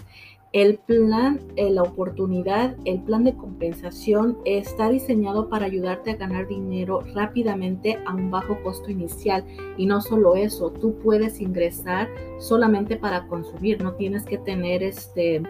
el 0.54 0.78
plan, 0.78 1.42
eh, 1.56 1.70
la 1.70 1.84
oportunidad, 1.84 2.76
el 2.86 3.02
plan 3.02 3.24
de 3.24 3.36
compensación 3.36 4.38
está 4.46 4.90
diseñado 4.90 5.50
para 5.50 5.66
ayudarte 5.66 6.12
a 6.12 6.16
ganar 6.16 6.48
dinero 6.48 7.04
rápidamente 7.14 8.00
a 8.06 8.16
un 8.16 8.32
bajo 8.32 8.62
costo 8.64 8.90
inicial. 8.90 9.44
Y 9.78 9.86
no 9.86 10.02
solo 10.02 10.36
eso, 10.36 10.72
tú 10.72 10.96
puedes 11.04 11.42
ingresar 11.42 12.08
solamente 12.40 12.96
para 12.96 13.28
consumir, 13.28 13.84
no 13.84 13.94
tienes 13.94 14.24
que 14.24 14.38
tener 14.38 14.84
este 14.84 15.44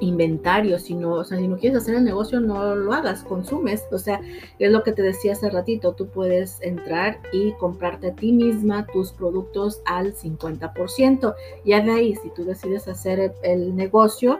inventario, 0.00 0.78
sino, 0.78 1.12
o 1.12 1.24
sea, 1.24 1.38
si 1.38 1.48
no 1.48 1.56
quieres 1.58 1.78
hacer 1.78 1.96
el 1.96 2.04
negocio, 2.04 2.40
no 2.40 2.74
lo 2.74 2.92
hagas, 2.92 3.22
consumes. 3.24 3.84
O 3.92 3.98
sea, 3.98 4.20
es 4.58 4.70
lo 4.70 4.82
que 4.82 4.92
te 4.92 5.02
decía 5.02 5.32
hace 5.32 5.50
ratito, 5.50 5.92
tú 5.92 6.08
puedes 6.08 6.60
entrar 6.60 7.18
y 7.32 7.52
comprarte 7.52 8.08
a 8.08 8.14
ti 8.14 8.32
misma 8.32 8.86
tus 8.86 9.12
productos 9.12 9.82
al 9.86 10.14
50%. 10.14 11.34
Ya 11.64 11.80
de 11.80 11.90
ahí, 11.90 12.14
si 12.16 12.30
tú 12.30 12.44
decides 12.44 12.88
hacer 12.88 13.34
el, 13.42 13.74
negocio, 13.74 14.38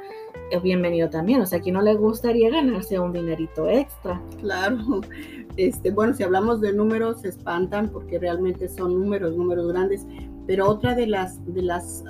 es 0.51 0.59
eh, 0.59 0.61
bienvenido 0.61 1.11
también. 1.11 1.41
O 1.41 1.47
sea, 1.47 1.61
a 1.65 1.71
no 1.71 1.83
le 1.83 1.95
gustaría 1.95 2.51
ganarse 2.51 2.99
un 2.99 3.13
dinerito 3.13 3.69
extra. 3.69 4.21
Claro. 4.41 4.79
Este, 5.57 5.91
bueno, 5.91 6.15
si 6.15 6.23
hablamos 6.23 6.61
de 6.61 6.73
números, 6.73 7.23
se 7.23 7.29
espantan 7.29 7.91
porque 7.91 8.19
realmente 8.19 8.69
son 8.69 8.99
números, 8.99 9.37
números 9.37 9.69
grandes. 9.73 10.07
Pero 10.47 10.69
otra 10.69 10.95
de 10.95 11.07
las, 11.07 11.45
de 11.53 11.63
las 11.63 12.03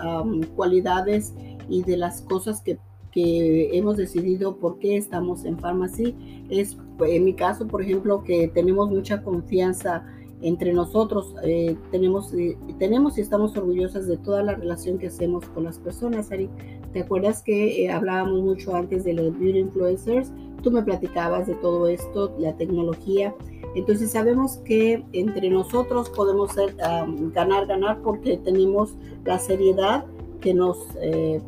cualidades 0.55 1.35
y 1.69 1.83
de 1.83 1.97
las 1.97 2.23
cosas 2.23 2.61
que 2.61 2.79
que 3.13 3.77
hemos 3.77 3.97
decidido 3.97 4.57
por 4.57 4.79
qué 4.79 4.97
estamos 4.97 5.45
en 5.45 5.59
Pharmacy. 5.59 6.15
Es, 6.49 6.77
en 7.01 7.25
mi 7.25 7.35
caso, 7.35 7.67
por 7.67 7.83
ejemplo, 7.83 8.23
que 8.23 8.49
tenemos 8.49 8.91
mucha 8.91 9.23
confianza 9.23 10.05
entre 10.43 10.73
nosotros. 10.73 11.35
Eh, 11.43 11.77
tenemos, 11.91 12.33
eh, 12.35 12.57
tenemos 12.79 13.19
y 13.19 13.21
estamos 13.21 13.57
orgullosas 13.57 14.07
de 14.07 14.17
toda 14.17 14.43
la 14.43 14.55
relación 14.55 14.99
que 14.99 15.09
hacemos 15.09 15.45
con 15.47 15.65
las 15.65 15.79
personas, 15.79 16.31
Ari. 16.33 16.49
¿Te 16.93 17.01
acuerdas 17.01 17.43
que 17.43 17.85
eh, 17.85 17.91
hablábamos 17.91 18.43
mucho 18.43 18.75
antes 18.75 19.05
de 19.05 19.13
los 19.13 19.39
beauty 19.39 19.59
influencers? 19.59 20.33
Tú 20.63 20.71
me 20.71 20.83
platicabas 20.83 21.47
de 21.47 21.55
todo 21.55 21.89
esto, 21.89 22.35
la 22.39 22.57
tecnología. 22.57 23.35
Entonces 23.75 24.11
sabemos 24.11 24.59
que 24.59 25.05
entre 25.13 25.49
nosotros 25.49 26.11
podemos 26.11 26.53
ser, 26.53 26.75
ganar, 26.77 27.67
ganar 27.67 28.03
porque 28.03 28.37
tenemos 28.39 28.95
la 29.25 29.39
seriedad 29.39 30.05
que 30.41 30.53
nos, 30.53 30.77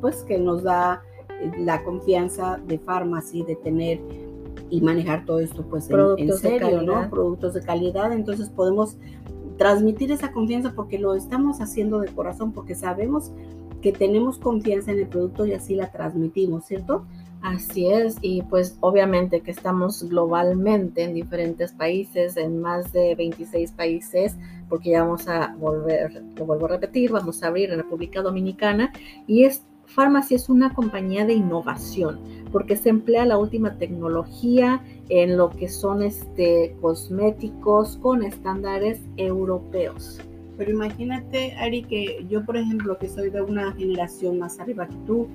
pues, 0.00 0.22
que 0.22 0.38
nos 0.38 0.62
da 0.62 1.02
la 1.58 1.82
confianza 1.82 2.60
de 2.66 2.78
Pharmacy 2.78 3.42
de 3.44 3.56
tener 3.56 4.00
y 4.70 4.80
manejar 4.80 5.24
todo 5.24 5.40
esto 5.40 5.64
pues 5.68 5.88
en, 5.90 6.32
serio, 6.32 6.82
¿no? 6.82 7.08
Productos 7.10 7.54
de 7.54 7.62
calidad, 7.62 8.12
entonces 8.12 8.48
podemos 8.48 8.96
transmitir 9.58 10.10
esa 10.10 10.32
confianza 10.32 10.72
porque 10.74 10.98
lo 10.98 11.14
estamos 11.14 11.60
haciendo 11.60 12.00
de 12.00 12.08
corazón, 12.08 12.52
porque 12.52 12.74
sabemos 12.74 13.32
que 13.82 13.92
tenemos 13.92 14.38
confianza 14.38 14.92
en 14.92 15.00
el 15.00 15.08
producto 15.08 15.44
y 15.44 15.52
así 15.52 15.74
la 15.74 15.90
transmitimos, 15.90 16.64
¿cierto? 16.64 17.04
Así 17.42 17.90
es, 17.90 18.16
y 18.22 18.42
pues 18.42 18.78
obviamente 18.80 19.40
que 19.40 19.50
estamos 19.50 20.08
globalmente 20.08 21.02
en 21.02 21.12
diferentes 21.12 21.72
países, 21.72 22.36
en 22.36 22.60
más 22.60 22.92
de 22.92 23.16
26 23.16 23.72
países, 23.72 24.36
porque 24.68 24.90
ya 24.90 25.02
vamos 25.02 25.26
a 25.26 25.54
volver, 25.58 26.22
lo 26.36 26.46
vuelvo 26.46 26.66
a 26.66 26.68
repetir, 26.68 27.10
vamos 27.10 27.42
a 27.42 27.48
abrir 27.48 27.70
en 27.72 27.78
República 27.78 28.22
Dominicana, 28.22 28.92
y 29.26 29.44
es 29.44 29.64
Pharmacy 29.86 30.34
es 30.34 30.48
una 30.48 30.74
compañía 30.74 31.26
de 31.26 31.34
innovación 31.34 32.20
porque 32.50 32.76
se 32.76 32.90
emplea 32.90 33.24
la 33.24 33.38
última 33.38 33.78
tecnología 33.78 34.82
en 35.08 35.36
lo 35.36 35.50
que 35.50 35.68
son 35.68 36.02
este, 36.02 36.76
cosméticos 36.80 37.98
con 37.98 38.22
estándares 38.22 39.00
europeos. 39.16 40.20
Pero 40.58 40.70
imagínate, 40.70 41.54
Ari, 41.54 41.82
que 41.84 42.26
yo, 42.28 42.44
por 42.44 42.56
ejemplo, 42.56 42.98
que 42.98 43.08
soy 43.08 43.30
de 43.30 43.42
una 43.42 43.72
generación 43.72 44.38
más 44.38 44.60
arriba 44.60 44.86
que 44.86 44.96
tú, 45.06 45.28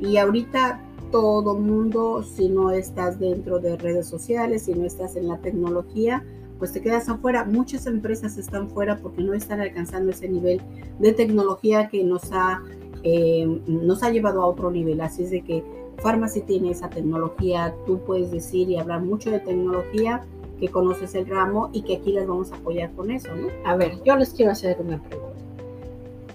y 0.00 0.16
ahorita 0.16 0.80
todo 1.10 1.56
mundo, 1.56 2.24
si 2.24 2.48
no 2.48 2.70
estás 2.70 3.20
dentro 3.20 3.60
de 3.60 3.76
redes 3.76 4.06
sociales, 4.06 4.64
si 4.64 4.74
no 4.74 4.84
estás 4.84 5.14
en 5.14 5.28
la 5.28 5.38
tecnología, 5.38 6.24
pues 6.58 6.72
te 6.72 6.80
quedas 6.80 7.08
afuera. 7.08 7.44
Muchas 7.44 7.86
empresas 7.86 8.36
están 8.36 8.68
fuera 8.68 8.98
porque 8.98 9.22
no 9.22 9.32
están 9.34 9.60
alcanzando 9.60 10.10
ese 10.10 10.28
nivel 10.28 10.60
de 10.98 11.12
tecnología 11.12 11.88
que 11.88 12.02
nos 12.02 12.32
ha, 12.32 12.62
eh, 13.04 13.46
nos 13.66 14.02
ha 14.02 14.10
llevado 14.10 14.42
a 14.42 14.46
otro 14.46 14.70
nivel. 14.70 15.00
Así 15.00 15.22
es 15.22 15.30
de 15.30 15.42
que 15.42 15.62
Pharmacy 16.02 16.40
tiene 16.40 16.70
esa 16.70 16.90
tecnología, 16.90 17.74
tú 17.86 18.00
puedes 18.00 18.30
decir 18.30 18.68
y 18.68 18.76
hablar 18.76 19.02
mucho 19.02 19.30
de 19.30 19.40
tecnología, 19.40 20.22
que 20.58 20.68
conoces 20.68 21.14
el 21.14 21.26
ramo 21.26 21.70
y 21.72 21.82
que 21.82 21.96
aquí 21.96 22.12
les 22.12 22.26
vamos 22.26 22.52
a 22.52 22.56
apoyar 22.56 22.92
con 22.92 23.10
eso. 23.10 23.28
A 23.64 23.76
ver, 23.76 24.02
yo 24.04 24.16
les 24.16 24.30
quiero 24.30 24.52
hacer 24.52 24.78
una 24.80 25.02
pregunta. 25.02 25.34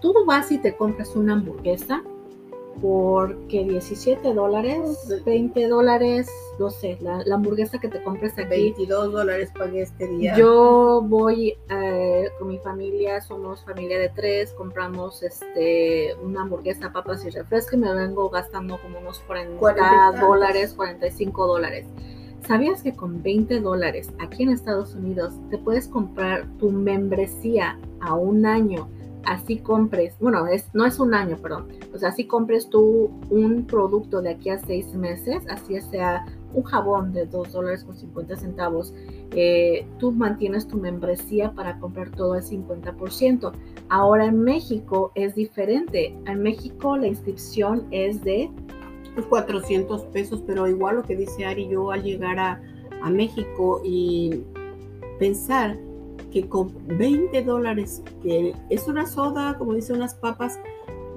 Tú 0.02 0.14
vas 0.26 0.52
y 0.52 0.58
te 0.58 0.76
compras 0.76 1.16
una 1.16 1.34
hamburguesa 1.34 2.04
porque 2.82 3.66
17 3.66 4.34
dólares, 4.34 5.14
20 5.26 5.68
dólares, 5.68 6.30
no 6.60 6.70
sé, 6.70 6.98
la, 7.02 7.24
hamburguesa 7.34 7.80
que 7.80 7.90
te 7.90 8.02
compres 8.04 8.34
aquí. 8.34 8.48
22 8.50 9.12
dólares 9.12 9.52
pagué 9.58 9.82
este 9.82 10.08
día. 10.08 10.38
Yo 10.38 11.02
voy 11.06 11.58
eh, 11.70 12.30
con 12.38 12.48
mi 12.48 12.58
familia, 12.60 13.22
somos 13.22 13.64
familia 13.66 14.00
de 14.00 14.10
tres, 14.10 14.54
compramos 14.54 15.24
este 15.24 16.16
una 16.24 16.44
hamburguesa, 16.44 16.92
papas 16.92 17.26
y 17.26 17.30
refresco 17.30 17.76
y 17.76 17.80
me 17.80 17.94
vengo 17.94 18.30
gastando 18.30 18.80
como 18.82 19.00
unos 19.00 19.20
40, 19.20 20.20
dólares, 20.20 20.74
45 20.74 21.48
dólares. 21.48 21.86
¿Sabías 22.48 22.82
que 22.82 22.96
con 22.96 23.22
20 23.22 23.60
dólares 23.60 24.10
aquí 24.20 24.44
en 24.44 24.50
Estados 24.50 24.96
Unidos 24.96 25.34
te 25.50 25.58
puedes 25.58 25.88
comprar 25.88 26.48
tu 26.58 26.72
membresía 26.72 27.78
a 28.00 28.16
un 28.16 28.46
año? 28.46 28.90
Así 29.30 29.58
compres, 29.58 30.18
bueno, 30.20 30.48
es, 30.48 30.74
no 30.74 30.86
es 30.86 31.00
un 31.00 31.14
año, 31.14 31.38
perdón, 31.38 31.68
o 31.94 31.98
sea, 32.00 32.10
así 32.10 32.26
compres 32.26 32.68
tú 32.70 33.12
un 33.30 33.66
producto 33.68 34.22
de 34.22 34.32
aquí 34.32 34.50
a 34.50 34.58
seis 34.58 34.94
meses, 34.96 35.44
así 35.50 35.80
sea 35.82 36.26
un 36.52 36.64
jabón 36.64 37.14
de 37.14 37.28
2 37.28 37.52
dólares 37.52 37.84
con 37.84 37.96
50 37.96 38.36
centavos, 38.38 38.92
eh, 39.36 39.86
tú 40.00 40.12
mantienes 40.12 40.68
tu 40.68 40.78
membresía 40.78 41.52
para 41.52 41.80
comprar 41.80 42.10
todo 42.10 42.34
al 42.34 42.42
50%. 42.42 43.52
Ahora 43.90 44.26
en 44.26 44.42
México 44.44 45.12
es 45.14 45.36
diferente. 45.36 46.18
En 46.26 46.42
México 46.42 46.98
la 46.98 47.06
inscripción 47.06 47.86
es 47.92 48.24
de 48.24 48.50
400 49.30 50.06
pesos, 50.06 50.42
pero 50.48 50.68
igual 50.68 50.96
lo 50.96 51.04
que 51.04 51.16
dice 51.16 51.46
Ari, 51.46 51.68
yo 51.68 51.92
al 51.92 52.02
llegar 52.02 52.40
a, 52.40 52.60
a 53.04 53.10
México 53.12 53.80
y 53.86 54.44
pensar 55.20 55.78
que 56.32 56.48
con 56.48 56.74
20 56.88 57.44
dólares, 57.44 58.04
que 58.22 58.54
es 58.70 58.88
una 58.88 59.06
soda, 59.06 59.58
como 59.58 59.74
dice, 59.74 59.94
unas 59.94 60.16
papas, 60.16 60.60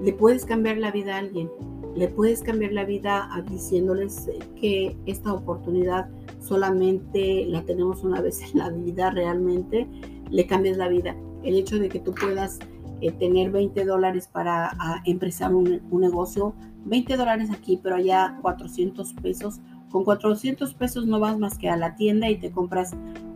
le 0.01 0.13
puedes 0.13 0.45
cambiar 0.45 0.77
la 0.77 0.91
vida 0.91 1.15
a 1.15 1.19
alguien. 1.19 1.49
Le 1.95 2.07
puedes 2.07 2.41
cambiar 2.41 2.73
la 2.73 2.85
vida 2.85 3.29
diciéndoles 3.49 4.29
que 4.59 4.97
esta 5.05 5.33
oportunidad 5.33 6.09
solamente 6.39 7.45
la 7.45 7.61
tenemos 7.63 8.03
una 8.03 8.19
vez 8.19 8.41
en 8.41 8.59
la 8.59 8.69
vida 8.69 9.11
realmente, 9.11 9.87
le 10.29 10.47
cambias 10.47 10.77
la 10.77 10.87
vida. 10.87 11.15
El 11.43 11.55
hecho 11.55 11.77
de 11.77 11.89
que 11.89 11.99
tú 11.99 12.13
puedas 12.13 12.59
eh, 13.01 13.11
tener 13.11 13.51
20 13.51 13.85
dólares 13.85 14.27
para 14.27 14.71
empezar 15.05 15.53
un, 15.53 15.81
un 15.91 16.01
negocio, 16.01 16.55
20 16.85 17.15
dólares 17.15 17.49
aquí, 17.51 17.79
pero 17.81 17.95
allá 17.95 18.39
400 18.41 19.13
pesos, 19.15 19.59
con 19.91 20.03
400 20.03 20.73
pesos 20.73 21.05
no 21.05 21.19
vas 21.19 21.37
más 21.37 21.57
que 21.57 21.69
a 21.69 21.77
la 21.77 21.95
tienda 21.95 22.29
y 22.29 22.37
te 22.37 22.51
compras 22.51 22.95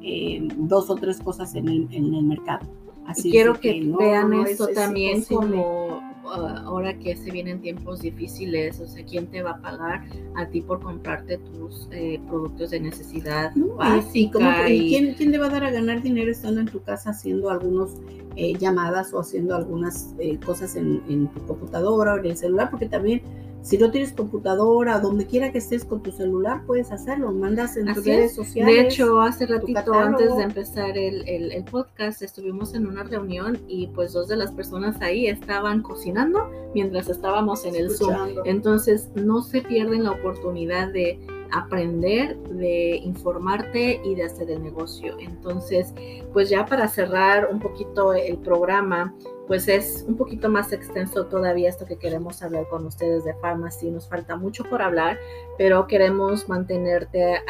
eh, 0.10 0.48
dos 0.56 0.90
o 0.90 0.96
tres 0.96 1.20
cosas 1.20 1.54
en 1.56 1.68
el, 1.68 1.88
en 1.92 2.14
el 2.14 2.24
mercado. 2.24 2.66
Así 3.06 3.30
quiero 3.30 3.60
que, 3.60 3.94
vean 4.00 4.34
esto 4.34 4.68
también 4.70 5.22
como 5.24 6.00
ah, 6.26 6.64
ahora 6.66 6.98
que 6.98 7.16
se 7.18 7.30
vienen 7.30 7.60
tiempos 7.60 8.02
difíciles, 8.02 8.80
o 8.80 8.88
sea, 8.88 9.04
¿quién 9.06 9.28
te 9.28 9.42
va 9.42 9.52
a 9.52 9.62
pagar 9.62 10.06
a 10.36 10.46
ti 10.48 10.62
por 10.62 10.82
comprarte 10.82 11.38
tus 11.38 11.90
eh, 11.92 12.22
productos 12.28 12.72
de 12.72 12.80
necesidad 12.80 13.52
básica? 13.78 14.70
Y, 14.70 14.90
¿quién, 14.90 15.14
¿quién, 15.16 15.32
te 15.32 15.38
va 15.38 15.48
a 15.48 15.50
dar 15.50 15.66
a 15.66 15.72
ganar 15.72 16.02
dinero 16.02 16.32
estando 16.32 16.62
en 16.62 16.68
tu 16.68 16.82
casa 16.82 17.10
haciendo 17.10 17.50
algunas 17.50 17.92
eh, 18.38 18.54
llamadas 18.58 19.14
o 19.14 19.20
haciendo 19.20 19.56
algunas 19.56 20.14
cosas 20.46 20.76
en, 20.78 21.02
en 21.10 21.28
tu 21.28 21.46
computadora 21.46 22.14
o 22.14 22.18
en 22.18 22.28
el 22.28 22.38
celular? 22.38 22.70
Porque 22.70 22.88
también 22.88 23.22
si 23.68 23.78
no 23.78 23.92
tienes 23.92 24.14
computadora, 24.14 24.98
donde 25.02 25.26
quiera 25.26 25.52
que 25.52 25.58
estés 25.58 25.84
con 25.84 26.02
tu 26.02 26.14
celular, 26.14 26.64
puedes 26.66 26.90
hacerlo. 26.90 27.34
Mandas 27.34 27.76
en 27.76 27.94
tus 27.94 28.06
redes 28.06 28.34
sociales. 28.34 28.74
De 28.74 28.82
hecho, 28.82 29.20
hace 29.20 29.46
ratito 29.46 29.94
antes 29.94 30.34
de 30.38 30.44
empezar 30.44 30.98
el, 30.98 31.28
el, 31.28 31.66
podcast, 31.66 32.22
estuvimos 32.22 32.74
en 32.76 32.88
una 32.88 33.04
reunión 33.04 33.60
y 33.68 33.88
pues 33.88 34.14
dos 34.14 34.30
de 34.30 34.38
las 34.38 34.54
personas 34.54 35.02
ahí 35.02 35.28
estaban 35.28 35.82
cocinando 35.82 36.50
mientras 36.74 37.10
estábamos 37.10 37.66
en 37.66 37.76
el 37.76 37.92
Zoom. 37.92 38.38
Entonces, 38.46 39.10
no 39.16 39.42
se 39.42 39.62
pierden 39.62 40.06
la 40.06 40.12
oportunidad 40.12 40.94
de 40.94 41.20
aprender, 41.52 42.38
de 42.38 42.98
informarte 42.98 44.02
y 44.04 44.16
de 44.16 44.24
hacer 44.24 44.50
el 44.52 44.64
negocio. 44.64 45.16
Entonces, 45.20 45.94
pues 46.34 46.50
ya 46.50 46.66
para 46.66 46.88
cerrar 46.88 47.50
un 47.52 47.60
poquito 47.60 48.14
el 48.14 48.38
programa, 48.38 49.14
pues 49.48 49.68
es 49.68 50.06
un 50.08 50.18
poquito 50.18 50.50
más 50.50 50.74
extenso 50.74 51.26
todavía 51.26 51.70
esto 51.70 51.86
que 51.86 51.98
queremos 51.98 52.44
hablar 52.44 52.68
con 52.70 52.86
ustedes 52.86 53.24
de 53.24 53.34
Pharmacy. 53.36 53.90
Nos 53.90 54.08
falta 54.08 54.36
mucho 54.36 54.64
por 54.66 54.82
hablar, 54.82 55.18
pero 55.58 55.88
queremos 55.88 56.50
mantenerte 56.50 57.42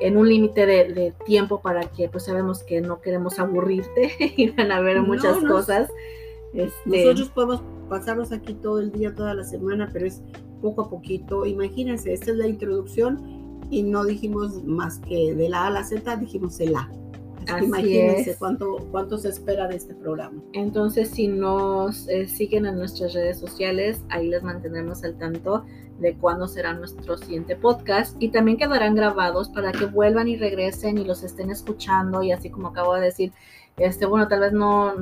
en 0.00 0.16
un 0.16 0.28
límite 0.28 0.66
de, 0.66 1.14
tiempo 1.24 1.60
para 1.60 1.82
que 1.82 2.08
pues 2.08 2.24
sabemos 2.24 2.62
que 2.62 2.80
no 2.80 3.00
queremos 3.00 3.38
aburrirte 3.38 4.12
y 4.36 4.50
van 4.50 4.72
a 4.72 4.80
ver 4.80 5.02
muchas 5.02 5.38
cosas. 5.38 5.90
Este, 6.54 7.04
nosotros 7.04 7.28
podemos 7.30 7.62
pasarnos 7.88 8.32
aquí 8.32 8.54
todo 8.54 8.80
el 8.80 8.92
día, 8.92 9.14
toda 9.14 9.34
la 9.34 9.44
semana, 9.44 9.90
pero 9.92 10.06
es 10.06 10.22
poco 10.64 10.82
a 10.82 10.88
poquito. 10.88 11.44
Imagínense, 11.44 12.14
esta 12.14 12.30
es 12.30 12.38
la 12.38 12.48
introducción 12.48 13.60
y 13.70 13.82
no 13.82 14.04
dijimos 14.04 14.64
más 14.64 14.98
que 15.00 15.34
de 15.34 15.50
la 15.50 15.64
A 15.64 15.66
a 15.66 15.70
la 15.70 15.84
Z, 15.84 16.16
dijimos 16.16 16.58
el 16.60 16.74
A. 16.74 16.90
Imagínense 17.62 18.36
cuánto, 18.38 18.78
cuánto 18.90 19.18
se 19.18 19.28
espera 19.28 19.68
de 19.68 19.76
este 19.76 19.94
programa. 19.94 20.42
Entonces, 20.54 21.10
si 21.10 21.28
nos 21.28 22.08
eh, 22.08 22.26
siguen 22.26 22.64
en 22.64 22.76
nuestras 22.76 23.12
redes 23.12 23.38
sociales, 23.38 24.00
ahí 24.08 24.28
les 24.28 24.42
mantendremos 24.42 25.04
al 25.04 25.18
tanto 25.18 25.66
de 25.98 26.16
cuándo 26.16 26.48
será 26.48 26.72
nuestro 26.72 27.18
siguiente 27.18 27.54
podcast 27.56 28.16
y 28.18 28.30
también 28.30 28.56
quedarán 28.56 28.94
grabados 28.94 29.50
para 29.50 29.70
que 29.70 29.84
vuelvan 29.84 30.28
y 30.28 30.36
regresen 30.36 30.96
y 30.96 31.04
los 31.04 31.22
estén 31.22 31.50
escuchando 31.50 32.22
y 32.22 32.32
así 32.32 32.48
como 32.48 32.68
acabo 32.68 32.94
de 32.94 33.02
decir, 33.02 33.32
este, 33.76 34.06
bueno, 34.06 34.28
tal 34.28 34.40
vez 34.40 34.52
no, 34.52 34.94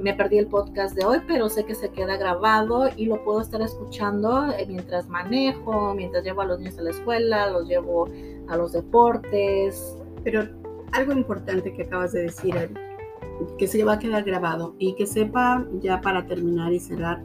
me 0.00 0.14
perdí 0.14 0.38
el 0.38 0.46
podcast 0.46 0.96
de 0.96 1.04
hoy, 1.04 1.18
pero 1.26 1.48
sé 1.48 1.64
que 1.64 1.74
se 1.74 1.90
queda 1.90 2.16
grabado 2.16 2.88
y 2.96 3.06
lo 3.06 3.22
puedo 3.22 3.40
estar 3.40 3.62
escuchando 3.62 4.50
eh, 4.50 4.66
mientras 4.66 5.08
manejo, 5.08 5.94
mientras 5.94 6.24
llevo 6.24 6.40
a 6.40 6.46
los 6.46 6.58
niños 6.58 6.78
a 6.78 6.82
la 6.82 6.90
escuela, 6.90 7.50
los 7.50 7.68
llevo 7.68 8.08
a 8.48 8.56
los 8.56 8.72
deportes. 8.72 9.96
Pero 10.24 10.48
algo 10.92 11.12
importante 11.12 11.72
que 11.72 11.82
acabas 11.82 12.12
de 12.12 12.22
decir, 12.22 12.54
que 13.56 13.68
se 13.68 13.84
va 13.84 13.94
a 13.94 13.98
quedar 13.98 14.24
grabado 14.24 14.74
y 14.78 14.94
que 14.94 15.06
sepa 15.06 15.64
ya 15.80 16.00
para 16.00 16.26
terminar 16.26 16.72
y 16.72 16.80
cerrar 16.80 17.22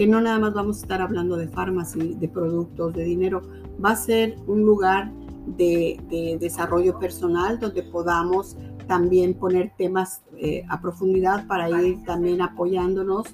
que 0.00 0.06
no 0.06 0.18
nada 0.18 0.38
más 0.38 0.54
vamos 0.54 0.78
a 0.78 0.80
estar 0.80 1.02
hablando 1.02 1.36
de 1.36 1.46
farmacia, 1.46 2.02
de 2.02 2.26
productos, 2.26 2.94
de 2.94 3.04
dinero, 3.04 3.42
va 3.84 3.90
a 3.90 3.96
ser 3.96 4.34
un 4.46 4.62
lugar 4.62 5.12
de, 5.58 6.38
desarrollo 6.40 6.98
personal 6.98 7.58
donde 7.58 7.82
podamos 7.82 8.56
también 8.90 9.34
poner 9.34 9.70
temas 9.78 10.24
eh, 10.36 10.64
a 10.68 10.80
profundidad 10.80 11.46
para 11.46 11.68
ir 11.80 12.02
también 12.02 12.42
apoyándonos 12.42 13.24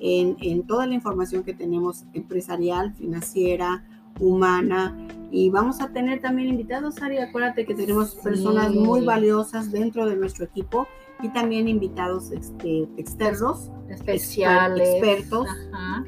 en, 0.00 0.38
en 0.40 0.66
toda 0.66 0.86
la 0.86 0.94
información 0.94 1.42
que 1.44 1.52
tenemos 1.52 2.06
empresarial, 2.14 2.94
financiera, 2.94 3.84
humana. 4.18 4.96
Y 5.30 5.50
vamos 5.50 5.82
a 5.82 5.92
tener 5.92 6.22
también 6.22 6.48
invitados, 6.48 7.02
Ari. 7.02 7.18
Acuérdate 7.18 7.66
que 7.66 7.74
tenemos 7.74 8.14
personas 8.14 8.72
muy 8.72 9.04
valiosas 9.04 9.70
dentro 9.70 10.06
de 10.06 10.16
nuestro 10.16 10.46
equipo 10.46 10.88
y 11.22 11.28
también 11.28 11.68
invitados 11.68 12.32
este, 12.32 12.88
externos, 12.96 13.70
especiales, 13.88 14.88
expertos, 14.88 15.46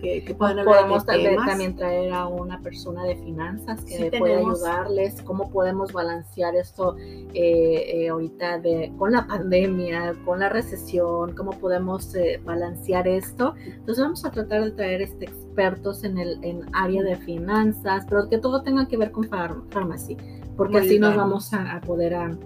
que, 0.00 0.34
podemos 0.36 1.06
también 1.06 1.76
traer 1.76 2.12
a 2.12 2.26
una 2.26 2.60
persona 2.60 3.04
de 3.04 3.16
finanzas 3.16 3.84
que 3.84 4.10
pueda 4.18 4.38
ayudarles, 4.38 5.22
cómo 5.22 5.50
podemos 5.50 5.92
balancear 5.92 6.56
esto 6.56 6.96
eh, 6.98 7.32
eh, 7.34 8.08
ahorita 8.08 8.58
de, 8.58 8.92
con 8.98 9.12
la 9.12 9.26
pandemia, 9.26 10.14
con 10.24 10.40
la 10.40 10.48
recesión, 10.48 11.34
cómo 11.34 11.52
podemos 11.52 12.14
eh, 12.14 12.40
balancear 12.44 13.06
esto. 13.06 13.54
Entonces 13.64 14.02
vamos 14.02 14.24
a 14.24 14.30
tratar 14.30 14.64
de 14.64 14.70
traer 14.72 15.02
este, 15.02 15.26
expertos 15.26 16.02
en 16.04 16.18
el 16.18 16.42
en 16.42 16.64
área 16.72 17.02
de 17.02 17.16
finanzas, 17.16 18.04
pero 18.08 18.28
que 18.28 18.38
todo 18.38 18.62
tenga 18.62 18.88
que 18.88 18.96
ver 18.96 19.12
con 19.12 19.28
farmacia, 19.70 20.16
porque 20.56 20.78
así 20.78 20.98
nos 20.98 21.14
vamos 21.14 21.52
a, 21.52 21.76
a 21.76 21.80
poder 21.80 22.14
a, 22.14 22.36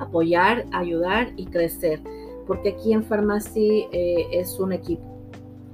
apoyar, 0.00 0.66
ayudar 0.72 1.32
y 1.36 1.46
crecer, 1.46 2.00
porque 2.46 2.70
aquí 2.70 2.92
en 2.92 3.04
Farmacia 3.04 3.88
eh, 3.92 4.26
es 4.32 4.58
un 4.58 4.72
equipo. 4.72 5.02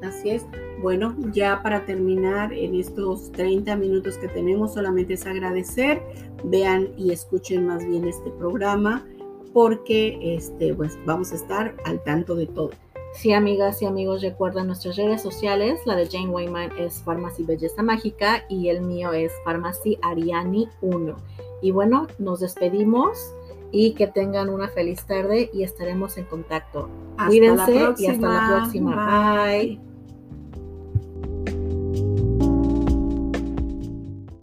Así 0.02 0.30
es. 0.30 0.44
Bueno, 0.82 1.16
ya 1.32 1.62
para 1.62 1.86
terminar 1.86 2.52
en 2.52 2.74
estos 2.74 3.32
30 3.32 3.76
minutos 3.76 4.18
que 4.18 4.28
tenemos, 4.28 4.74
solamente 4.74 5.14
es 5.14 5.24
agradecer, 5.24 6.02
vean 6.44 6.88
y 6.98 7.12
escuchen 7.12 7.66
más 7.66 7.86
bien 7.86 8.06
este 8.06 8.30
programa, 8.32 9.06
porque 9.52 10.18
este, 10.36 10.74
pues, 10.74 10.98
vamos 11.06 11.32
a 11.32 11.36
estar 11.36 11.74
al 11.84 12.02
tanto 12.02 12.34
de 12.34 12.46
todo. 12.46 12.70
Sí, 13.14 13.32
amigas 13.32 13.80
y 13.80 13.86
amigos, 13.86 14.22
recuerden 14.22 14.66
nuestras 14.66 14.96
redes 14.96 15.22
sociales. 15.22 15.80
La 15.86 15.94
de 15.94 16.06
Jane 16.06 16.28
Wayman 16.30 16.72
es 16.76 17.00
Farmacy 17.04 17.44
Belleza 17.44 17.80
Mágica 17.80 18.44
y 18.48 18.68
el 18.68 18.80
mío 18.80 19.12
es 19.12 19.32
Farmacy 19.44 19.98
Ariani 20.02 20.68
1. 20.82 21.16
Y 21.62 21.70
bueno, 21.70 22.08
nos 22.18 22.40
despedimos 22.40 23.32
y 23.74 23.94
que 23.94 24.06
tengan 24.06 24.50
una 24.50 24.68
feliz 24.68 25.04
tarde 25.04 25.50
y 25.52 25.64
estaremos 25.64 26.16
en 26.16 26.26
contacto. 26.26 26.88
Hasta 27.16 27.26
Cuídense 27.26 27.74
la 27.74 27.94
y 27.98 28.06
hasta 28.06 28.28
la 28.28 28.46
próxima. 28.46 28.92
próxima. 28.94 29.46
Bye. 29.46 29.93